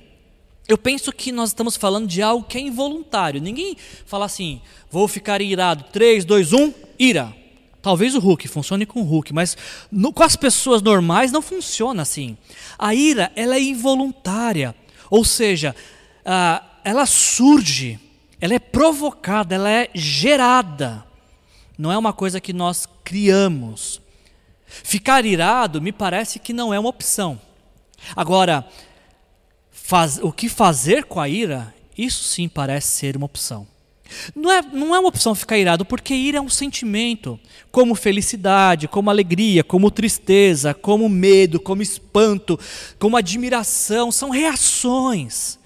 [0.68, 3.42] eu penso que nós estamos falando de algo que é involuntário.
[3.42, 5.86] Ninguém fala assim, vou ficar irado.
[5.92, 7.34] 3, 2, 1, ira.
[7.82, 9.56] Talvez o Hulk funcione com o Hulk, mas
[9.90, 12.36] no, com as pessoas normais não funciona assim.
[12.78, 14.76] A ira, ela é involuntária.
[15.10, 15.74] Ou seja,
[16.84, 17.98] ela surge,
[18.42, 21.06] ela é provocada, ela é gerada.
[21.78, 24.02] Não é uma coisa que nós criamos.
[24.66, 27.40] Ficar irado me parece que não é uma opção.
[28.16, 28.68] Agora,
[29.88, 33.66] faz, o que fazer com a ira, isso sim parece ser uma opção.
[34.36, 37.40] Não é, não é uma opção ficar irado, porque ira é um sentimento,
[37.72, 42.60] como felicidade, como alegria, como tristeza, como medo, como espanto,
[43.00, 45.58] como admiração, são reações.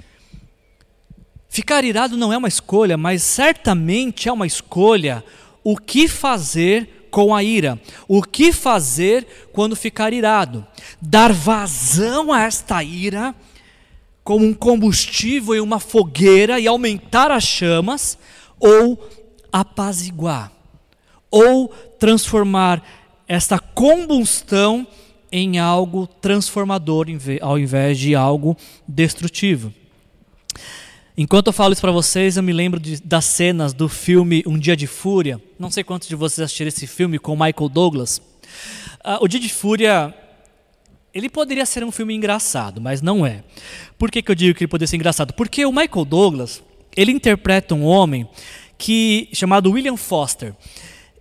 [1.49, 5.23] Ficar irado não é uma escolha, mas certamente é uma escolha
[5.63, 7.81] o que fazer com a ira.
[8.07, 10.65] O que fazer quando ficar irado?
[11.01, 13.35] Dar vazão a esta ira
[14.23, 18.17] como um combustível em uma fogueira e aumentar as chamas,
[18.59, 19.09] ou
[19.51, 20.51] apaziguar,
[21.29, 21.67] ou
[21.99, 22.83] transformar
[23.27, 24.85] esta combustão
[25.31, 27.07] em algo transformador
[27.41, 28.57] ao invés de algo
[28.87, 29.73] destrutivo.
[31.17, 34.57] Enquanto eu falo isso para vocês, eu me lembro de, das cenas do filme Um
[34.57, 35.41] Dia de Fúria.
[35.59, 38.17] Não sei quantos de vocês assistiram esse filme com Michael Douglas.
[39.05, 40.13] Uh, o Dia de Fúria,
[41.13, 43.43] ele poderia ser um filme engraçado, mas não é.
[43.97, 45.33] Por que, que eu digo que ele poderia ser engraçado?
[45.33, 46.63] Porque o Michael Douglas,
[46.95, 48.27] ele interpreta um homem
[48.77, 50.53] que chamado William Foster.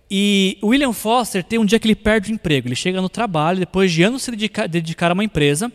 [0.09, 2.67] E o William Foster tem um dia que ele perde o emprego.
[2.67, 5.71] Ele chega no trabalho, depois de anos se dedicar, dedicar a uma empresa,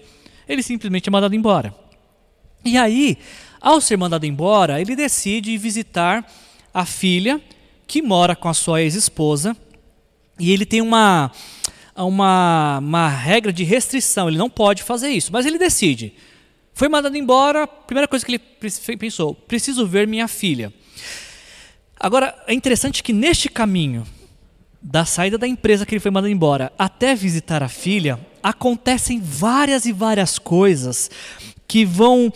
[0.48, 1.74] ele simplesmente é mandado embora.
[2.64, 3.18] E aí,
[3.60, 6.26] ao ser mandado embora, ele decide visitar
[6.72, 7.40] a filha
[7.86, 9.56] que mora com a sua ex-esposa
[10.38, 11.30] e ele tem uma,
[12.04, 16.12] uma, uma regra de restrição, ele não pode fazer isso, mas ele decide.
[16.72, 20.72] Foi mandado embora, primeira coisa que ele pensou: preciso ver minha filha.
[21.98, 24.06] Agora, é interessante que neste caminho,
[24.82, 29.86] da saída da empresa que ele foi mandado embora até visitar a filha, acontecem várias
[29.86, 31.10] e várias coisas
[31.66, 32.32] que vão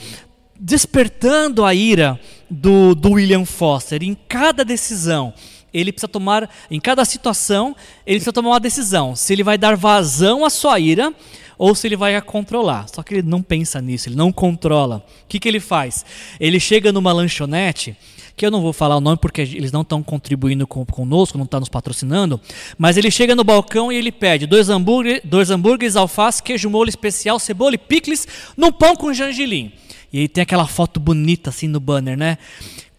[0.59, 2.19] despertando a ira
[2.49, 4.03] do, do William Foster.
[4.03, 5.33] Em cada decisão,
[5.73, 7.75] ele precisa tomar, em cada situação,
[8.07, 9.15] ele precisa tomar uma decisão.
[9.15, 11.15] Se ele vai dar vazão à sua ira
[11.61, 12.89] ou se ele vai a controlar.
[12.89, 15.05] Só que ele não pensa nisso, ele não controla.
[15.25, 16.07] O que, que ele faz?
[16.41, 17.95] Ele chega numa lanchonete,
[18.35, 21.45] que eu não vou falar o nome porque eles não estão contribuindo com, conosco, não
[21.45, 22.41] estão nos patrocinando,
[22.79, 26.89] mas ele chega no balcão e ele pede dois, hambúrguer, dois hambúrgueres, alface, queijo molho
[26.89, 29.71] especial, cebola e picles, num pão com gergelim.
[30.11, 32.39] E aí tem aquela foto bonita assim no banner, né?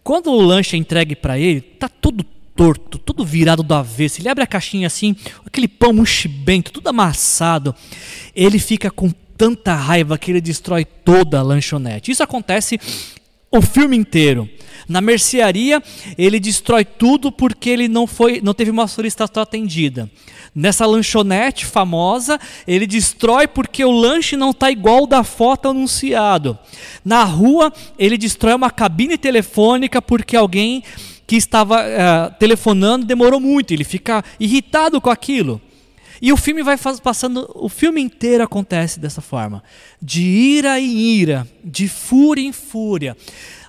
[0.03, 2.23] Quando o lanche é entregue para ele, tá tudo
[2.61, 4.21] torto, tudo virado do avesso.
[4.21, 7.73] Ele abre a caixinha assim, aquele pão muxibento, tudo amassado.
[8.35, 12.11] Ele fica com tanta raiva que ele destrói toda a lanchonete.
[12.11, 12.79] Isso acontece
[13.49, 14.47] o filme inteiro.
[14.87, 15.81] Na mercearia,
[16.15, 20.07] ele destrói tudo porque ele não foi, não teve uma solicitação atendida.
[20.53, 26.59] Nessa lanchonete famosa, ele destrói porque o lanche não está igual da foto anunciado.
[27.03, 30.83] Na rua, ele destrói uma cabine telefônica porque alguém
[31.31, 33.73] que estava uh, telefonando demorou muito.
[33.73, 35.61] Ele fica irritado com aquilo.
[36.21, 39.63] E o filme vai passando, o filme inteiro acontece dessa forma,
[40.01, 43.15] de ira em ira, de fúria em fúria.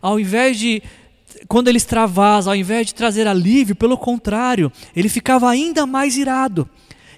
[0.01, 0.83] Ao invés de
[1.47, 6.69] quando ele extravasa, ao invés de trazer alívio, pelo contrário, ele ficava ainda mais irado.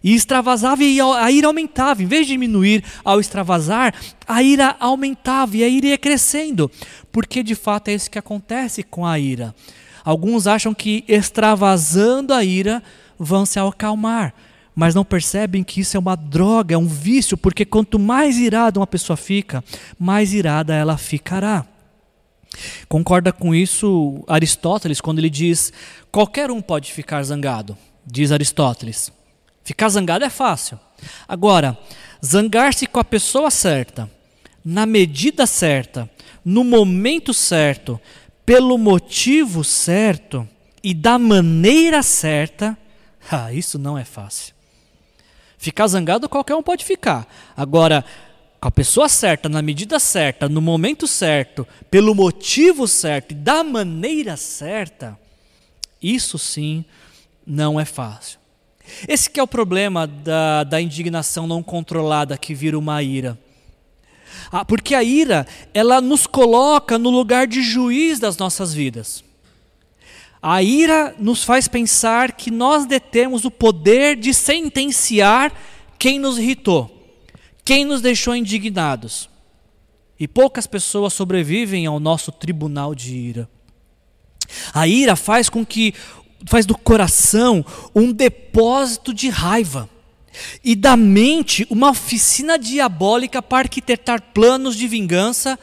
[0.02, 2.02] E extravasava e a ira aumentava.
[2.02, 3.94] Em vez de diminuir ao extravasar,
[4.28, 6.70] a ira aumentava e a ira ia crescendo.
[7.11, 9.54] Porque de fato é isso que acontece com a ira.
[10.05, 12.83] Alguns acham que extravasando a ira
[13.19, 14.35] vão se acalmar,
[14.75, 18.79] mas não percebem que isso é uma droga, é um vício, porque quanto mais irada
[18.79, 19.64] uma pessoa fica,
[19.99, 21.67] mais irada ela ficará.
[22.88, 25.73] Concorda com isso Aristóteles quando ele diz:
[26.12, 29.11] qualquer um pode ficar zangado, diz Aristóteles.
[29.64, 30.79] Ficar zangado é fácil.
[31.27, 31.77] Agora,
[32.25, 34.11] zangar-se com a pessoa certa,
[34.64, 36.09] na medida certa,
[36.45, 37.99] no momento certo,
[38.44, 40.48] pelo motivo certo
[40.83, 42.76] e da maneira certa,
[43.30, 44.54] ah, isso não é fácil.
[45.57, 47.26] Ficar zangado qualquer um pode ficar.
[47.57, 48.04] Agora,
[48.61, 53.64] com a pessoa certa, na medida certa, no momento certo, pelo motivo certo e da
[53.64, 55.18] maneira certa,
[56.02, 56.85] isso sim
[57.46, 58.38] não é fácil.
[59.09, 63.38] Esse que é o problema da, da indignação não controlada que vira uma ira.
[64.57, 69.25] Ah, porque a ira, ela nos coloca no lugar de juiz das nossas vidas.
[70.40, 75.53] A ira nos faz pensar que nós detemos o poder de sentenciar
[75.99, 76.88] quem nos irritou.
[77.64, 79.29] Quem nos deixou indignados?
[80.21, 83.51] E poucas pessoas sobrevivem ao nosso tribunal de ira.
[84.73, 85.93] A ira faz com que
[86.47, 89.90] faz do coração um depósito de raiva
[90.62, 95.59] e da mente uma oficina diabólica para arquitetar planos de vingança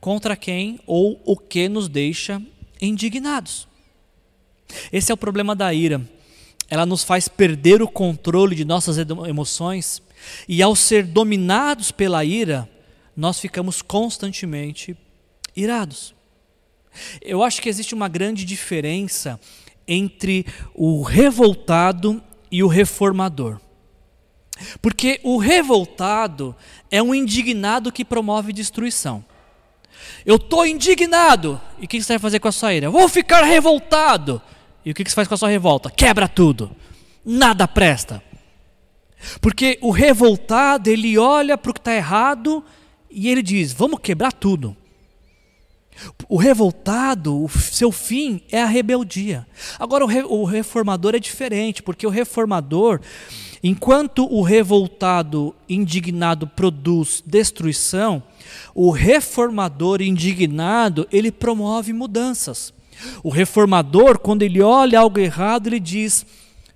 [0.00, 2.40] contra quem ou o que nos deixa
[2.80, 3.66] indignados.
[4.92, 6.00] Esse é o problema da ira.
[6.68, 10.02] Ela nos faz perder o controle de nossas emoções
[10.46, 12.68] e ao ser dominados pela ira,
[13.16, 14.96] nós ficamos constantemente
[15.56, 16.14] irados.
[17.22, 19.40] Eu acho que existe uma grande diferença
[19.86, 23.58] entre o revoltado e o reformador.
[24.80, 26.54] Porque o revoltado
[26.90, 29.24] é um indignado que promove destruição.
[30.24, 31.60] Eu estou indignado.
[31.78, 32.90] E o que você vai fazer com a sua ira?
[32.90, 34.40] Vou ficar revoltado.
[34.84, 35.90] E o que você faz com a sua revolta?
[35.90, 36.70] Quebra tudo.
[37.24, 38.22] Nada presta.
[39.40, 42.64] Porque o revoltado, ele olha para o que está errado
[43.10, 44.76] e ele diz: vamos quebrar tudo.
[46.28, 49.46] O revoltado, o seu fim é a rebeldia.
[49.78, 53.00] Agora, o, o reformador é diferente, porque o reformador,
[53.62, 58.22] enquanto o revoltado indignado produz destruição,
[58.74, 62.72] o reformador indignado, ele promove mudanças.
[63.22, 66.26] O reformador, quando ele olha algo errado, ele diz: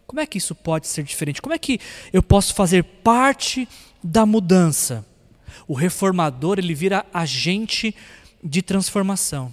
[0.06, 1.40] como é que isso pode ser diferente?
[1.40, 1.80] Como é que
[2.12, 3.68] eu posso fazer parte
[4.02, 5.04] da mudança?
[5.66, 7.94] O reformador, ele vira agente
[8.42, 9.52] de transformação.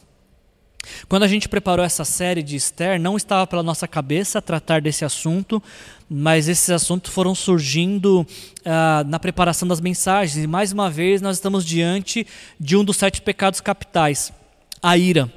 [1.07, 5.05] Quando a gente preparou essa série de Esther, não estava pela nossa cabeça tratar desse
[5.05, 5.61] assunto,
[6.09, 8.25] mas esses assuntos foram surgindo
[8.65, 10.43] ah, na preparação das mensagens.
[10.43, 12.25] E mais uma vez, nós estamos diante
[12.59, 14.33] de um dos sete pecados capitais,
[14.81, 15.31] a ira.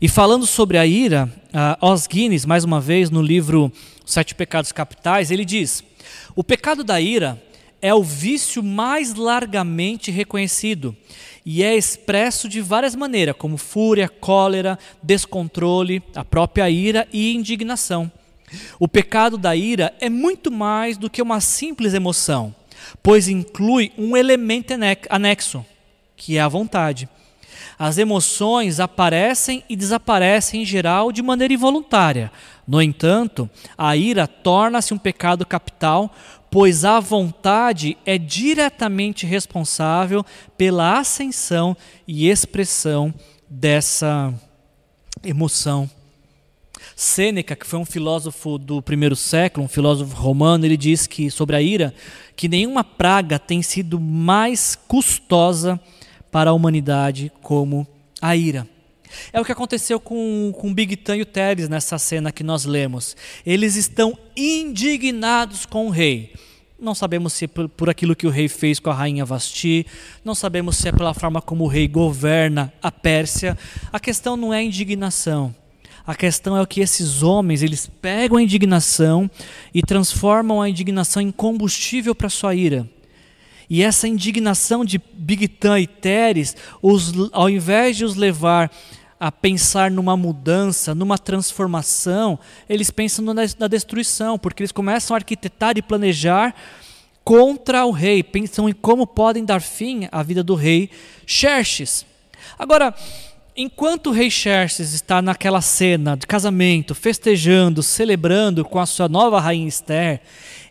[0.00, 1.30] E falando sobre a ira,
[1.80, 3.70] uh, Os Guinness, mais uma vez, no livro
[4.06, 5.84] Sete Pecados Capitais, ele diz:
[6.34, 7.42] O pecado da ira
[7.82, 10.96] é o vício mais largamente reconhecido
[11.44, 18.10] e é expresso de várias maneiras, como fúria, cólera, descontrole, a própria ira e indignação.
[18.78, 22.54] O pecado da ira é muito mais do que uma simples emoção,
[23.02, 24.72] pois inclui um elemento
[25.08, 25.64] anexo,
[26.16, 27.08] que é a vontade.
[27.78, 32.30] As emoções aparecem e desaparecem em geral de maneira involuntária.
[32.66, 36.14] No entanto, a ira torna-se um pecado capital,
[36.50, 40.24] pois a vontade é diretamente responsável
[40.58, 43.14] pela ascensão e expressão
[43.48, 44.34] dessa
[45.24, 45.88] emoção.
[47.00, 51.56] Sêneca, que foi um filósofo do primeiro século, um filósofo romano, ele diz que sobre
[51.56, 51.94] a ira
[52.36, 55.80] que nenhuma praga tem sido mais custosa
[56.30, 57.86] para a humanidade como
[58.20, 58.68] a ira.
[59.32, 62.66] É o que aconteceu com, com Big Tan e o Teres nessa cena que nós
[62.66, 63.16] lemos.
[63.46, 66.34] Eles estão indignados com o rei.
[66.78, 69.86] Não sabemos se é por, por aquilo que o rei fez com a rainha Vasti,
[70.22, 73.56] não sabemos se é pela forma como o rei governa a Pérsia.
[73.90, 75.54] A questão não é indignação.
[76.10, 79.30] A questão é o que esses homens, eles pegam a indignação
[79.72, 82.84] e transformam a indignação em combustível para sua ira.
[83.68, 88.72] E essa indignação de Bigtan e Teres, os, ao invés de os levar
[89.20, 95.18] a pensar numa mudança, numa transformação, eles pensam na, na destruição, porque eles começam a
[95.18, 96.56] arquitetar e planejar
[97.22, 100.90] contra o rei, pensam em como podem dar fim à vida do rei
[101.24, 102.04] Xerxes.
[102.58, 102.92] Agora,
[103.56, 109.40] enquanto o rei Xerxes está naquela cena de casamento, festejando, celebrando com a sua nova
[109.40, 110.20] rainha Esther,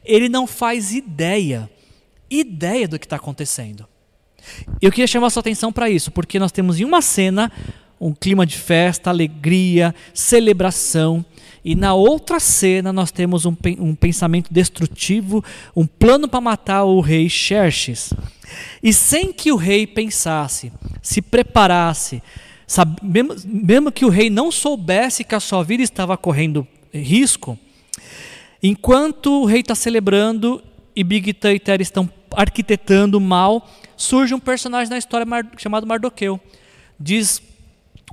[0.04, 1.70] ele não faz ideia
[2.30, 3.86] ideia do que está acontecendo.
[4.82, 7.52] Eu queria chamar sua atenção para isso, porque nós temos em uma cena
[8.00, 11.26] um clima de festa, alegria, celebração,
[11.66, 15.44] e na outra cena nós temos um, um pensamento destrutivo,
[15.76, 18.14] um plano para matar o rei Xerxes.
[18.82, 20.72] E sem que o rei pensasse,
[21.02, 22.24] se preparasse,
[22.70, 27.58] sabe, mesmo, mesmo que o rei não soubesse que a sua vida estava correndo risco,
[28.62, 30.64] enquanto o rei está celebrando
[30.96, 33.68] e Big e Terry estão arquitetando mal,
[33.98, 35.26] surge um personagem na história
[35.58, 36.40] chamado Mardoqueu.
[37.00, 37.42] Diz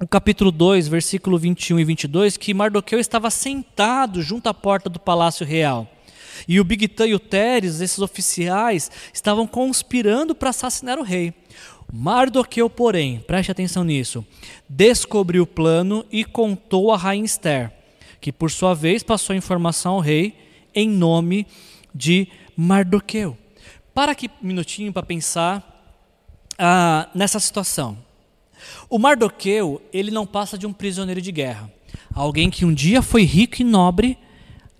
[0.01, 4.99] o capítulo 2, versículo 21 e 22, que Mardoqueu estava sentado junto à porta do
[4.99, 5.87] palácio real.
[6.49, 11.35] E o Bigtan e o Teres, esses oficiais, estavam conspirando para assassinar o rei.
[11.93, 14.25] Mardoqueu, porém, preste atenção nisso,
[14.69, 17.73] descobriu o plano e contou a rainha Esther,
[18.21, 20.35] que por sua vez passou a informação ao rei
[20.75, 21.47] em nome
[21.95, 23.39] de Mardoqueu.
[23.95, 25.95] Para aqui um minutinho para pensar
[26.59, 27.97] ah, nessa situação.
[28.91, 31.73] O Mardoqueu, ele não passa de um prisioneiro de guerra.
[32.13, 34.19] Alguém que um dia foi rico e nobre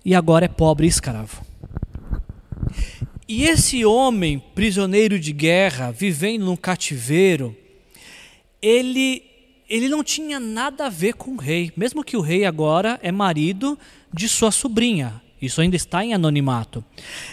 [0.03, 1.46] e agora é pobre e escravo.
[3.27, 7.55] E esse homem, prisioneiro de guerra, vivendo num cativeiro,
[8.61, 9.23] ele,
[9.69, 13.11] ele não tinha nada a ver com o rei, mesmo que o rei agora é
[13.11, 13.77] marido
[14.13, 15.21] de sua sobrinha.
[15.41, 16.83] Isso ainda está em anonimato.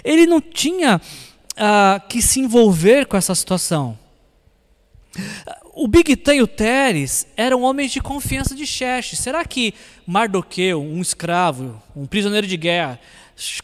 [0.02, 1.00] Ele não tinha
[1.56, 3.96] ah, que se envolver com essa situação.
[5.72, 9.18] O Bigtan e o Teres eram homens de confiança de Xerxes.
[9.18, 9.74] Será que
[10.06, 13.00] Mardoqueu, um escravo, um prisioneiro de guerra,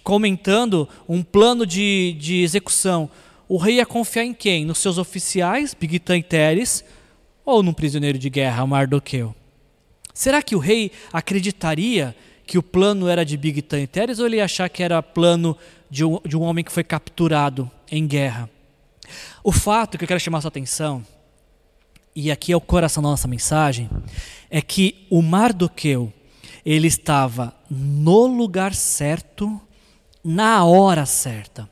[0.03, 3.11] comentando um plano de, de execução,
[3.49, 4.65] o rei ia confiar em quem?
[4.65, 6.85] Nos seus oficiais, Bigtan e Teres,
[7.45, 9.35] ou num prisioneiro de guerra, Mardoqueu?
[10.15, 12.15] Será que o rei acreditaria
[12.47, 15.57] que o plano era de Bigtan e Teres ou ele ia achar que era plano
[15.89, 18.51] de um, de um homem que foi capturado em guerra?
[19.43, 21.05] O fato que eu quero chamar a sua atenção
[22.15, 23.89] e aqui é o coração da nossa mensagem,
[24.51, 26.13] é que o Mardoqueu,
[26.65, 29.61] ele estava no lugar certo,
[30.25, 31.71] na hora certa.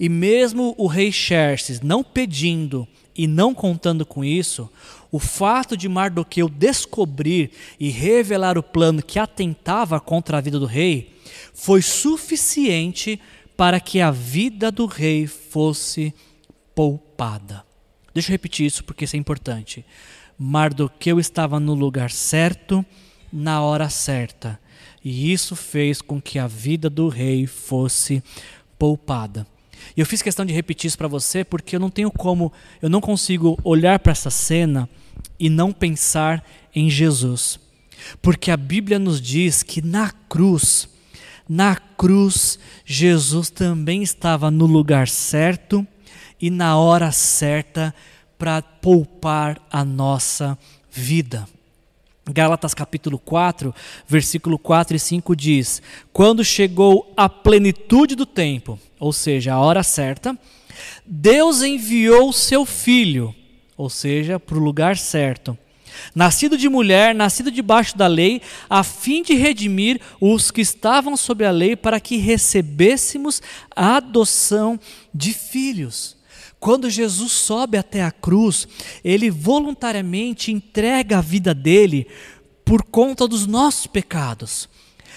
[0.00, 4.68] E mesmo o rei Xerxes não pedindo e não contando com isso,
[5.10, 10.66] o fato de Mardoqueu descobrir e revelar o plano que atentava contra a vida do
[10.66, 11.14] rei
[11.54, 13.20] foi suficiente
[13.56, 16.14] para que a vida do rei fosse
[16.74, 17.64] poupada.
[18.14, 19.84] Deixa eu repetir isso porque isso é importante.
[20.38, 22.84] Mardoqueu estava no lugar certo,
[23.32, 24.60] na hora certa.
[25.10, 28.22] E isso fez com que a vida do rei fosse
[28.78, 29.46] poupada.
[29.96, 32.52] E eu fiz questão de repetir isso para você porque eu não tenho como,
[32.82, 34.86] eu não consigo olhar para essa cena
[35.40, 36.44] e não pensar
[36.74, 37.58] em Jesus.
[38.20, 40.86] Porque a Bíblia nos diz que na cruz,
[41.48, 45.86] na cruz, Jesus também estava no lugar certo
[46.38, 47.94] e na hora certa
[48.36, 50.58] para poupar a nossa
[50.90, 51.48] vida.
[52.30, 53.74] Gálatas capítulo 4,
[54.06, 55.80] versículo 4 e 5 diz:
[56.12, 60.38] Quando chegou a plenitude do tempo, ou seja, a hora certa,
[61.06, 63.34] Deus enviou o seu filho,
[63.76, 65.56] ou seja, para o lugar certo,
[66.14, 71.46] nascido de mulher, nascido debaixo da lei, a fim de redimir os que estavam sob
[71.46, 73.40] a lei, para que recebêssemos
[73.74, 74.78] a adoção
[75.14, 76.17] de filhos.
[76.60, 78.66] Quando Jesus sobe até a cruz,
[79.04, 82.06] ele voluntariamente entrega a vida dele
[82.64, 84.68] por conta dos nossos pecados.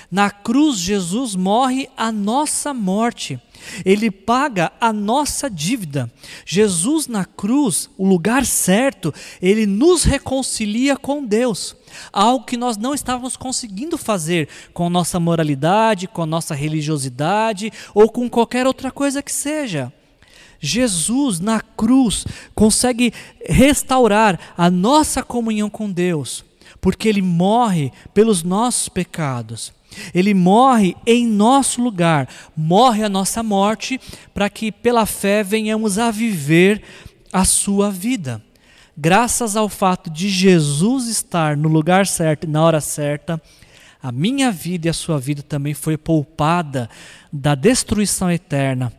[0.10, 3.40] Na cruz, Jesus morre a nossa morte.
[3.86, 6.12] Ele paga a nossa dívida.
[6.46, 11.78] Jesus na cruz, o lugar certo, ele nos reconcilia com Deus.
[12.12, 18.30] Algo que nós não estávamos conseguindo fazer com nossa moralidade, com nossa religiosidade ou com
[18.30, 19.94] qualquer outra coisa que seja.
[20.62, 23.12] Jesus na cruz consegue
[23.46, 26.46] restaurar a nossa comunhão com Deus,
[26.80, 29.74] porque ele morre pelos nossos pecados.
[30.14, 34.00] Ele morre em nosso lugar, morre a nossa morte,
[34.34, 36.82] para que pela fé venhamos a viver
[37.34, 38.42] a sua vida.
[38.96, 43.42] Graças ao fato de Jesus estar no lugar certo e na hora certa,
[44.02, 46.90] a minha vida e a sua vida também foi poupada
[47.32, 48.92] da destruição eterna,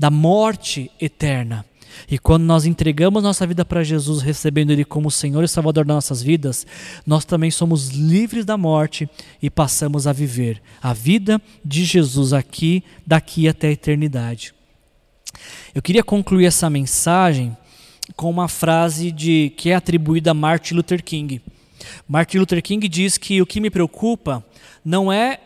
[0.00, 1.62] da morte eterna.
[2.10, 5.94] E quando nós entregamos nossa vida para Jesus, recebendo Ele como Senhor e Salvador das
[5.94, 6.66] nossas vidas,
[7.06, 9.06] nós também somos livres da morte
[9.42, 14.54] e passamos a viver a vida de Jesus aqui, daqui até a eternidade.
[15.74, 17.54] Eu queria concluir essa mensagem
[18.16, 21.42] com uma frase de que é atribuída a Martin Luther King.
[22.08, 24.42] Martin Luther King diz que o que me preocupa
[24.82, 25.40] não é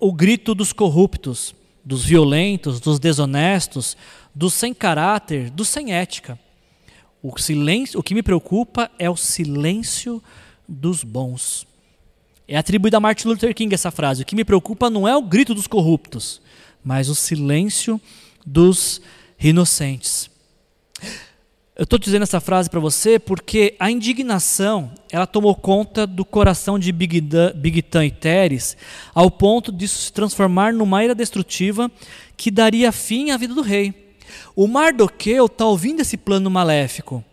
[0.00, 1.54] o grito dos corruptos,
[1.84, 3.96] dos violentos, dos desonestos,
[4.34, 6.38] do sem caráter, do sem ética.
[7.22, 10.22] O silêncio, o que me preocupa é o silêncio
[10.68, 11.66] dos bons.
[12.48, 14.22] É atribuída a Martin Luther King essa frase.
[14.22, 16.40] O que me preocupa não é o grito dos corruptos,
[16.84, 18.00] mas o silêncio
[18.44, 19.00] dos
[19.38, 20.31] inocentes.
[21.74, 26.78] Eu estou dizendo essa frase para você porque a indignação ela tomou conta do coração
[26.78, 28.76] de Bigtan e Teres
[29.14, 31.90] ao ponto de se transformar numa ira destrutiva
[32.36, 34.12] que daria fim à vida do rei.
[34.54, 37.24] O Mardoqueu está ouvindo esse plano maléfico.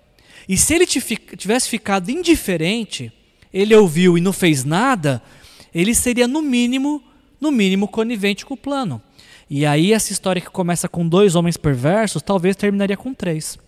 [0.47, 3.11] E se ele tivesse ficado indiferente,
[3.53, 5.21] ele ouviu e não fez nada,
[5.75, 7.03] ele seria no mínimo,
[7.41, 9.01] no mínimo conivente com o plano.
[9.49, 13.59] E aí essa história que começa com dois homens perversos, talvez terminaria com três.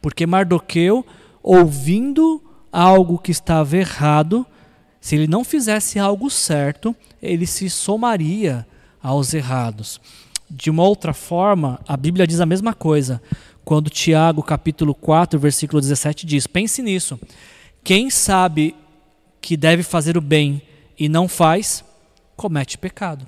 [0.00, 1.04] Porque Mardoqueu,
[1.42, 2.42] ouvindo
[2.72, 4.46] algo que estava errado,
[5.00, 8.66] se ele não fizesse algo certo, ele se somaria
[9.02, 10.00] aos errados.
[10.50, 13.20] De uma outra forma, a Bíblia diz a mesma coisa.
[13.64, 17.18] Quando Tiago, capítulo 4, versículo 17 diz: Pense nisso.
[17.82, 18.74] Quem sabe
[19.40, 20.62] que deve fazer o bem
[20.98, 21.84] e não faz,
[22.36, 23.26] comete pecado.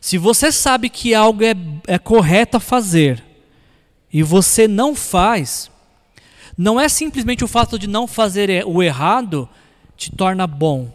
[0.00, 1.54] Se você sabe que algo é,
[1.86, 3.22] é correto a fazer
[4.12, 5.70] e você não faz,
[6.56, 9.48] não é simplesmente o fato de não fazer o errado
[9.96, 10.92] te torna bom.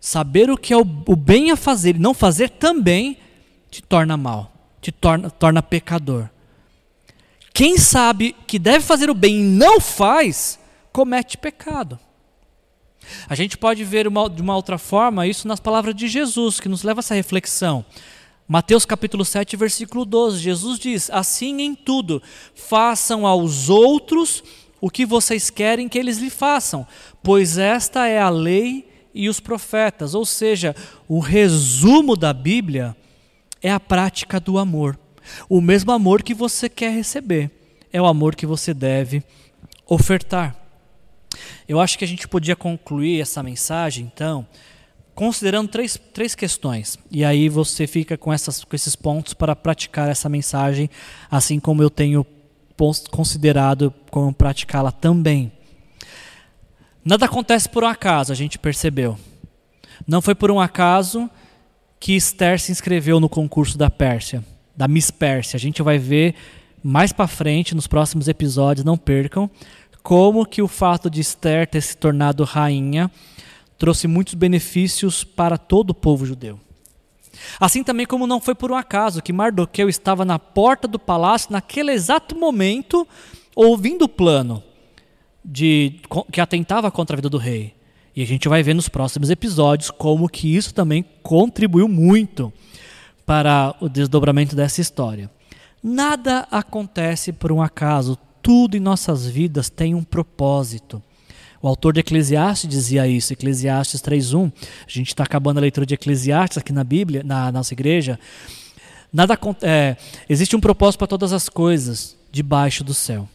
[0.00, 3.18] Saber o que é o, bem a fazer e não fazer também
[3.70, 6.28] te torna mal, te torna, torna pecador.
[7.52, 10.58] Quem sabe que deve fazer o bem e não faz,
[10.92, 11.98] comete pecado.
[13.28, 16.68] A gente pode ver uma, de uma outra forma isso nas palavras de Jesus, que
[16.68, 17.84] nos leva a essa reflexão.
[18.52, 22.20] Mateus capítulo 7, versículo 12, Jesus diz: Assim em tudo,
[22.52, 24.42] façam aos outros
[24.80, 26.84] o que vocês querem que eles lhe façam,
[27.22, 30.16] pois esta é a lei e os profetas.
[30.16, 30.74] Ou seja,
[31.06, 32.96] o resumo da Bíblia
[33.62, 34.98] é a prática do amor.
[35.48, 37.52] O mesmo amor que você quer receber
[37.92, 39.22] é o amor que você deve
[39.86, 40.56] ofertar.
[41.68, 44.44] Eu acho que a gente podia concluir essa mensagem, então,
[45.20, 46.98] considerando três, três questões.
[47.10, 50.88] E aí você fica com, essas, com esses pontos para praticar essa mensagem,
[51.30, 52.24] assim como eu tenho
[53.10, 55.52] considerado como praticá-la também.
[57.04, 59.18] Nada acontece por um acaso, a gente percebeu.
[60.08, 61.28] Não foi por um acaso
[62.00, 64.42] que Esther se inscreveu no concurso da Pérsia,
[64.74, 65.58] da Miss Pérsia.
[65.58, 66.34] A gente vai ver
[66.82, 69.50] mais para frente nos próximos episódios, não percam,
[70.02, 73.10] como que o fato de Esther ter se tornado rainha
[73.80, 76.60] trouxe muitos benefícios para todo o povo judeu.
[77.58, 81.50] Assim também como não foi por um acaso que Mardoqueu estava na porta do palácio
[81.50, 83.08] naquele exato momento,
[83.56, 84.62] ouvindo o plano
[85.42, 85.94] de
[86.30, 87.74] que atentava contra a vida do rei.
[88.14, 92.52] E a gente vai ver nos próximos episódios como que isso também contribuiu muito
[93.24, 95.30] para o desdobramento dessa história.
[95.82, 101.02] Nada acontece por um acaso, tudo em nossas vidas tem um propósito.
[101.62, 104.50] O autor de Eclesiastes dizia isso, Eclesiastes 3.1.
[104.86, 108.18] A gente está acabando a leitura de Eclesiastes aqui na Bíblia, na nossa igreja.
[109.12, 109.96] Nada é,
[110.28, 113.28] existe um propósito para todas as coisas debaixo do céu.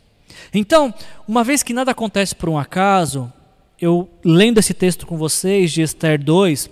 [0.53, 0.93] Então,
[1.27, 3.31] uma vez que nada acontece por um acaso,
[3.79, 6.69] eu lendo esse texto com vocês de Esther 2,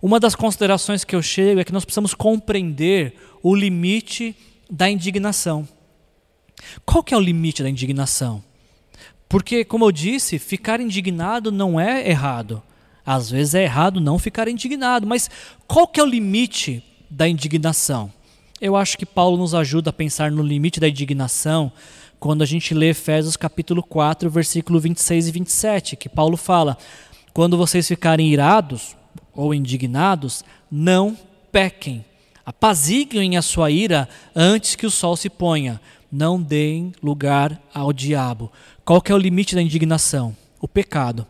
[0.00, 4.36] uma das considerações que eu chego é que nós precisamos compreender o limite
[4.70, 5.66] da indignação.
[6.84, 8.44] Qual que é o limite da indignação?
[9.34, 12.62] Porque, como eu disse, ficar indignado não é errado.
[13.04, 15.28] Às vezes é errado não ficar indignado, mas
[15.66, 18.12] qual que é o limite da indignação?
[18.60, 21.72] Eu acho que Paulo nos ajuda a pensar no limite da indignação
[22.20, 26.78] quando a gente lê Efésios capítulo 4, versículo 26 e 27, que Paulo fala:
[27.32, 28.96] "Quando vocês ficarem irados
[29.32, 31.18] ou indignados, não
[31.50, 32.04] pequem.
[32.46, 35.80] Apaziguem a sua ira antes que o sol se ponha.
[36.14, 38.52] Não deem lugar ao diabo."
[38.84, 40.36] Qual que é o limite da indignação?
[40.60, 41.26] O pecado.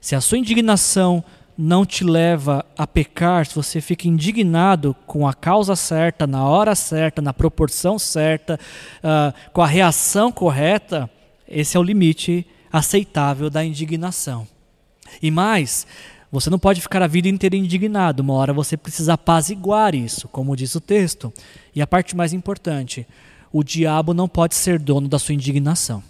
[0.00, 1.24] Se a sua indignação
[1.58, 6.76] não te leva a pecar, se você fica indignado com a causa certa, na hora
[6.76, 8.60] certa, na proporção certa,
[8.98, 11.10] uh, com a reação correta,
[11.48, 14.46] esse é o limite aceitável da indignação.
[15.20, 15.84] E mais,
[16.30, 20.54] você não pode ficar a vida inteira indignado, uma hora você precisa apaziguar isso, como
[20.54, 21.32] diz o texto.
[21.74, 23.04] E a parte mais importante,
[23.52, 26.02] o diabo não pode ser dono da sua indignação.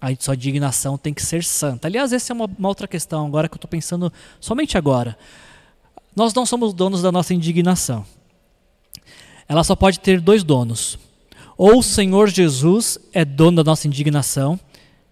[0.00, 1.88] A sua indignação tem que ser santa.
[1.88, 5.16] Aliás, essa é uma, uma outra questão agora que eu estou pensando somente agora.
[6.14, 8.04] Nós não somos donos da nossa indignação.
[9.48, 10.98] Ela só pode ter dois donos.
[11.56, 14.60] Ou o Senhor Jesus é dono da nossa indignação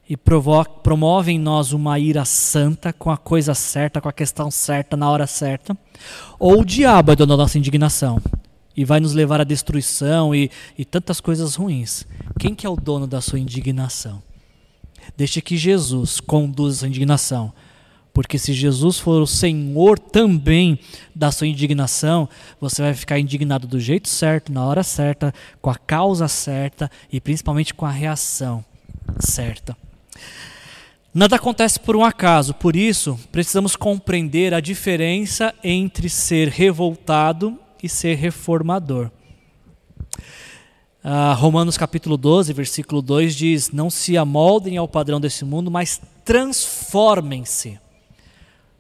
[0.09, 4.97] e promove em nós uma ira santa com a coisa certa, com a questão certa,
[4.97, 5.77] na hora certa.
[6.39, 8.21] Ou o diabo é dono da nossa indignação
[8.77, 12.07] e vai nos levar à destruição e, e tantas coisas ruins.
[12.39, 14.23] Quem que é o dono da sua indignação?
[15.17, 17.53] Deixe que Jesus conduza a indignação.
[18.13, 20.79] Porque se Jesus for o Senhor também
[21.13, 22.29] da sua indignação,
[22.61, 27.21] você vai ficar indignado do jeito certo, na hora certa, com a causa certa e
[27.21, 28.65] principalmente com a reação
[29.19, 29.77] certa.
[31.13, 37.89] Nada acontece por um acaso, por isso precisamos compreender a diferença entre ser revoltado e
[37.89, 39.11] ser reformador.
[41.05, 46.01] Uh, Romanos capítulo 12, versículo 2 diz: Não se amoldem ao padrão desse mundo, mas
[46.25, 47.79] transformem-se.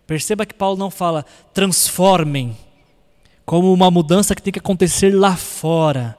[0.07, 2.57] Perceba que Paulo não fala transformem,
[3.45, 6.17] como uma mudança que tem que acontecer lá fora.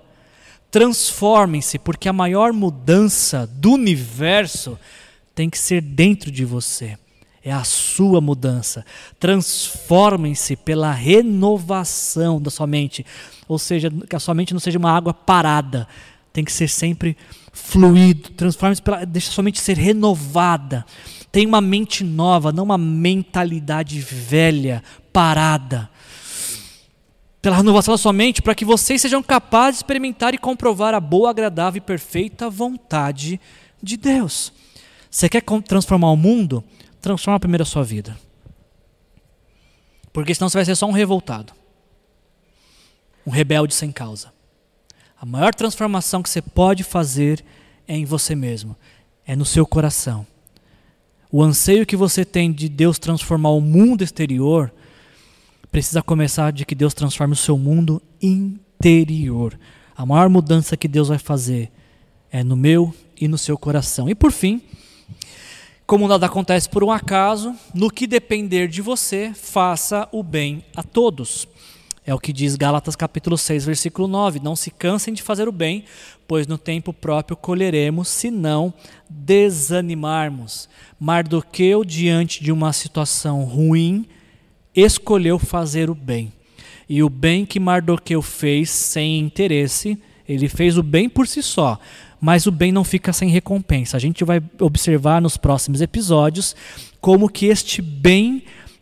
[0.70, 4.78] Transformem-se, porque a maior mudança do universo
[5.34, 7.00] tem que ser dentro de você
[7.46, 8.84] é a sua mudança.
[9.20, 13.06] Transformem-se pela renovação da sua mente.
[13.48, 15.88] Ou seja, que a sua mente não seja uma água parada.
[16.34, 17.16] Tem que ser sempre
[17.54, 18.32] fluido.
[18.32, 19.06] Transforme-se pela.
[19.06, 20.84] Deixa a sua mente ser renovada.
[21.32, 24.82] Tenha uma mente nova, não uma mentalidade velha,
[25.14, 25.88] parada.
[27.44, 31.00] Pela renovação da sua mente, para que vocês sejam capazes de experimentar e comprovar a
[31.00, 33.40] boa, agradável e perfeita vontade
[33.84, 34.52] de Deus.
[35.12, 36.64] Você quer transformar o mundo?
[37.06, 38.18] Transforma primeiro a sua vida.
[40.12, 41.54] Porque senão você vai ser só um revoltado.
[43.26, 44.34] Um rebelde sem causa.
[45.20, 47.46] A maior transformação que você pode fazer
[47.88, 48.76] é em você mesmo,
[49.26, 50.26] é no seu coração.
[51.32, 54.74] O anseio que você tem de Deus transformar o mundo exterior
[55.72, 59.60] precisa começar de que Deus transforme o seu mundo interior.
[59.96, 61.72] A maior mudança que Deus vai fazer
[62.32, 64.10] é no meu e no seu coração.
[64.10, 64.62] E por fim,
[65.86, 70.82] como nada acontece por um acaso, no que depender de você, faça o bem a
[70.82, 71.48] todos.
[72.04, 74.40] É o que diz Gálatas capítulo 6, versículo 9.
[74.40, 75.86] Não se cansem de fazer o bem,
[76.28, 78.74] pois no tempo próprio colheremos, se não
[79.10, 80.68] desanimarmos.
[81.00, 84.08] Mardoqueu, diante de uma situação ruim,
[84.76, 86.34] escolheu fazer o bem.
[86.90, 91.80] E o bem que Mardoqueu fez sem interesse, ele fez o bem por si só,
[92.26, 93.96] mas o bem não fica sem recompensa.
[93.96, 96.56] A gente vai observar nos próximos episódios
[97.00, 98.42] como que este bem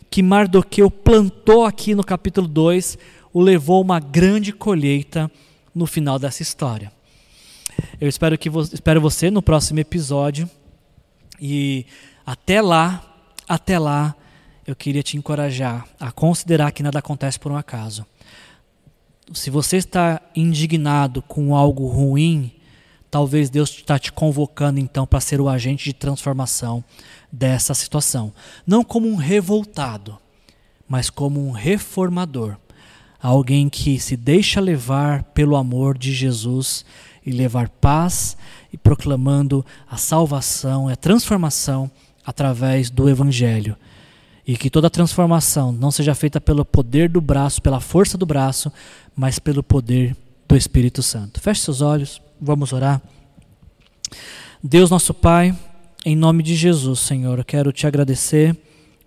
[0.10, 2.98] que Mardoqueu plantou aqui no capítulo 2
[3.34, 5.30] o levou a uma grande colheita
[5.76, 6.90] no final dessa história.
[8.00, 10.50] Eu espero que vo espero você no próximo episódio
[11.38, 11.86] e
[12.26, 13.04] até lá,
[13.46, 14.16] até lá,
[14.66, 18.06] eu queria te encorajar a considerar que nada acontece por um acaso.
[19.34, 22.50] Se você está indignado com algo ruim,
[23.14, 26.84] talvez Deus está te convocando então para ser o agente de transformação
[27.32, 28.34] dessa situação.
[28.66, 30.18] Não como um revoltado,
[30.88, 32.58] mas como um reformador.
[33.22, 36.84] Alguém que se deixa levar pelo amor de Jesus
[37.24, 38.36] e levar paz
[38.74, 41.92] e proclamando a salvação, a transformação
[42.26, 43.78] através do Evangelho.
[44.46, 48.74] E que toda transformação não seja feita pelo poder do braço, pela força do braço,
[49.16, 50.16] mas pelo poder
[50.48, 51.40] do Espírito Santo.
[51.40, 52.20] Feche seus olhos.
[52.46, 53.02] Vamos orar.
[54.62, 55.58] Deus nosso Pai,
[56.06, 58.54] em nome de Jesus, Senhor, quero te agradecer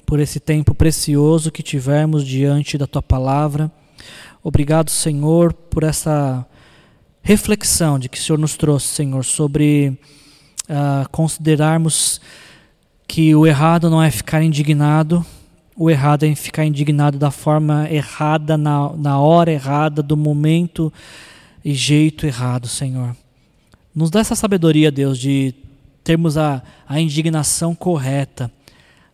[0.07, 3.71] por esse tempo precioso que tivemos diante da tua palavra.
[4.43, 6.47] Obrigado, Senhor, por essa
[7.21, 9.99] reflexão de que o Senhor nos trouxe, Senhor, sobre
[10.71, 12.23] uh, considerarmos
[13.07, 15.23] que o errado não é ficar indignado,
[15.77, 20.91] o errado é ficar indignado da forma errada, na, na hora errada, do momento
[21.63, 23.15] e jeito errado, Senhor.
[23.97, 25.55] Nos dá essa sabedoria, Deus, de
[26.05, 28.53] termos a, a indignação correta,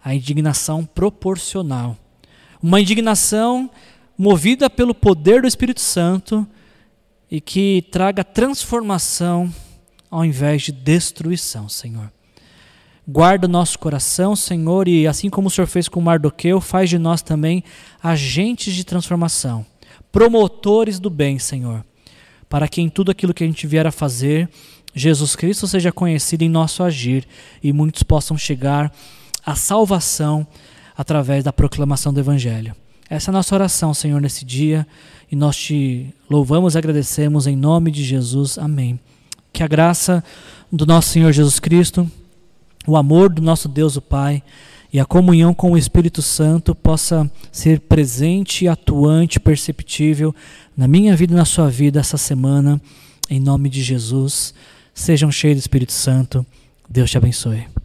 [0.04, 1.96] a indignação proporcional.
[2.60, 3.70] Uma indignação
[4.18, 6.44] movida pelo poder do Espírito Santo
[7.30, 9.54] e que traga transformação
[10.10, 12.12] ao invés de destruição, Senhor.
[13.06, 17.22] Guarda nosso coração, Senhor, e assim como o Senhor fez com Mardoqueu, faz de nós
[17.22, 17.62] também
[18.02, 19.64] agentes de transformação,
[20.10, 21.84] promotores do bem, Senhor,
[22.52, 24.46] para que em tudo aquilo que a gente vier a fazer,
[24.94, 27.26] Jesus Cristo seja conhecido em nosso agir
[27.62, 28.92] e muitos possam chegar
[29.42, 30.46] à salvação
[30.94, 32.76] através da proclamação do Evangelho.
[33.08, 34.86] Essa é a nossa oração, Senhor, nesse dia
[35.30, 38.58] e nós te louvamos e agradecemos em nome de Jesus.
[38.58, 39.00] Amém.
[39.50, 40.22] Que a graça
[40.70, 42.06] do nosso Senhor Jesus Cristo,
[42.86, 44.42] o amor do nosso Deus o Pai
[44.92, 50.34] e a comunhão com o Espírito Santo possa ser presente, atuante, perceptível
[50.76, 52.80] na minha vida e na sua vida essa semana,
[53.30, 54.52] em nome de Jesus.
[54.92, 56.44] Sejam cheios do Espírito Santo.
[56.88, 57.81] Deus te abençoe.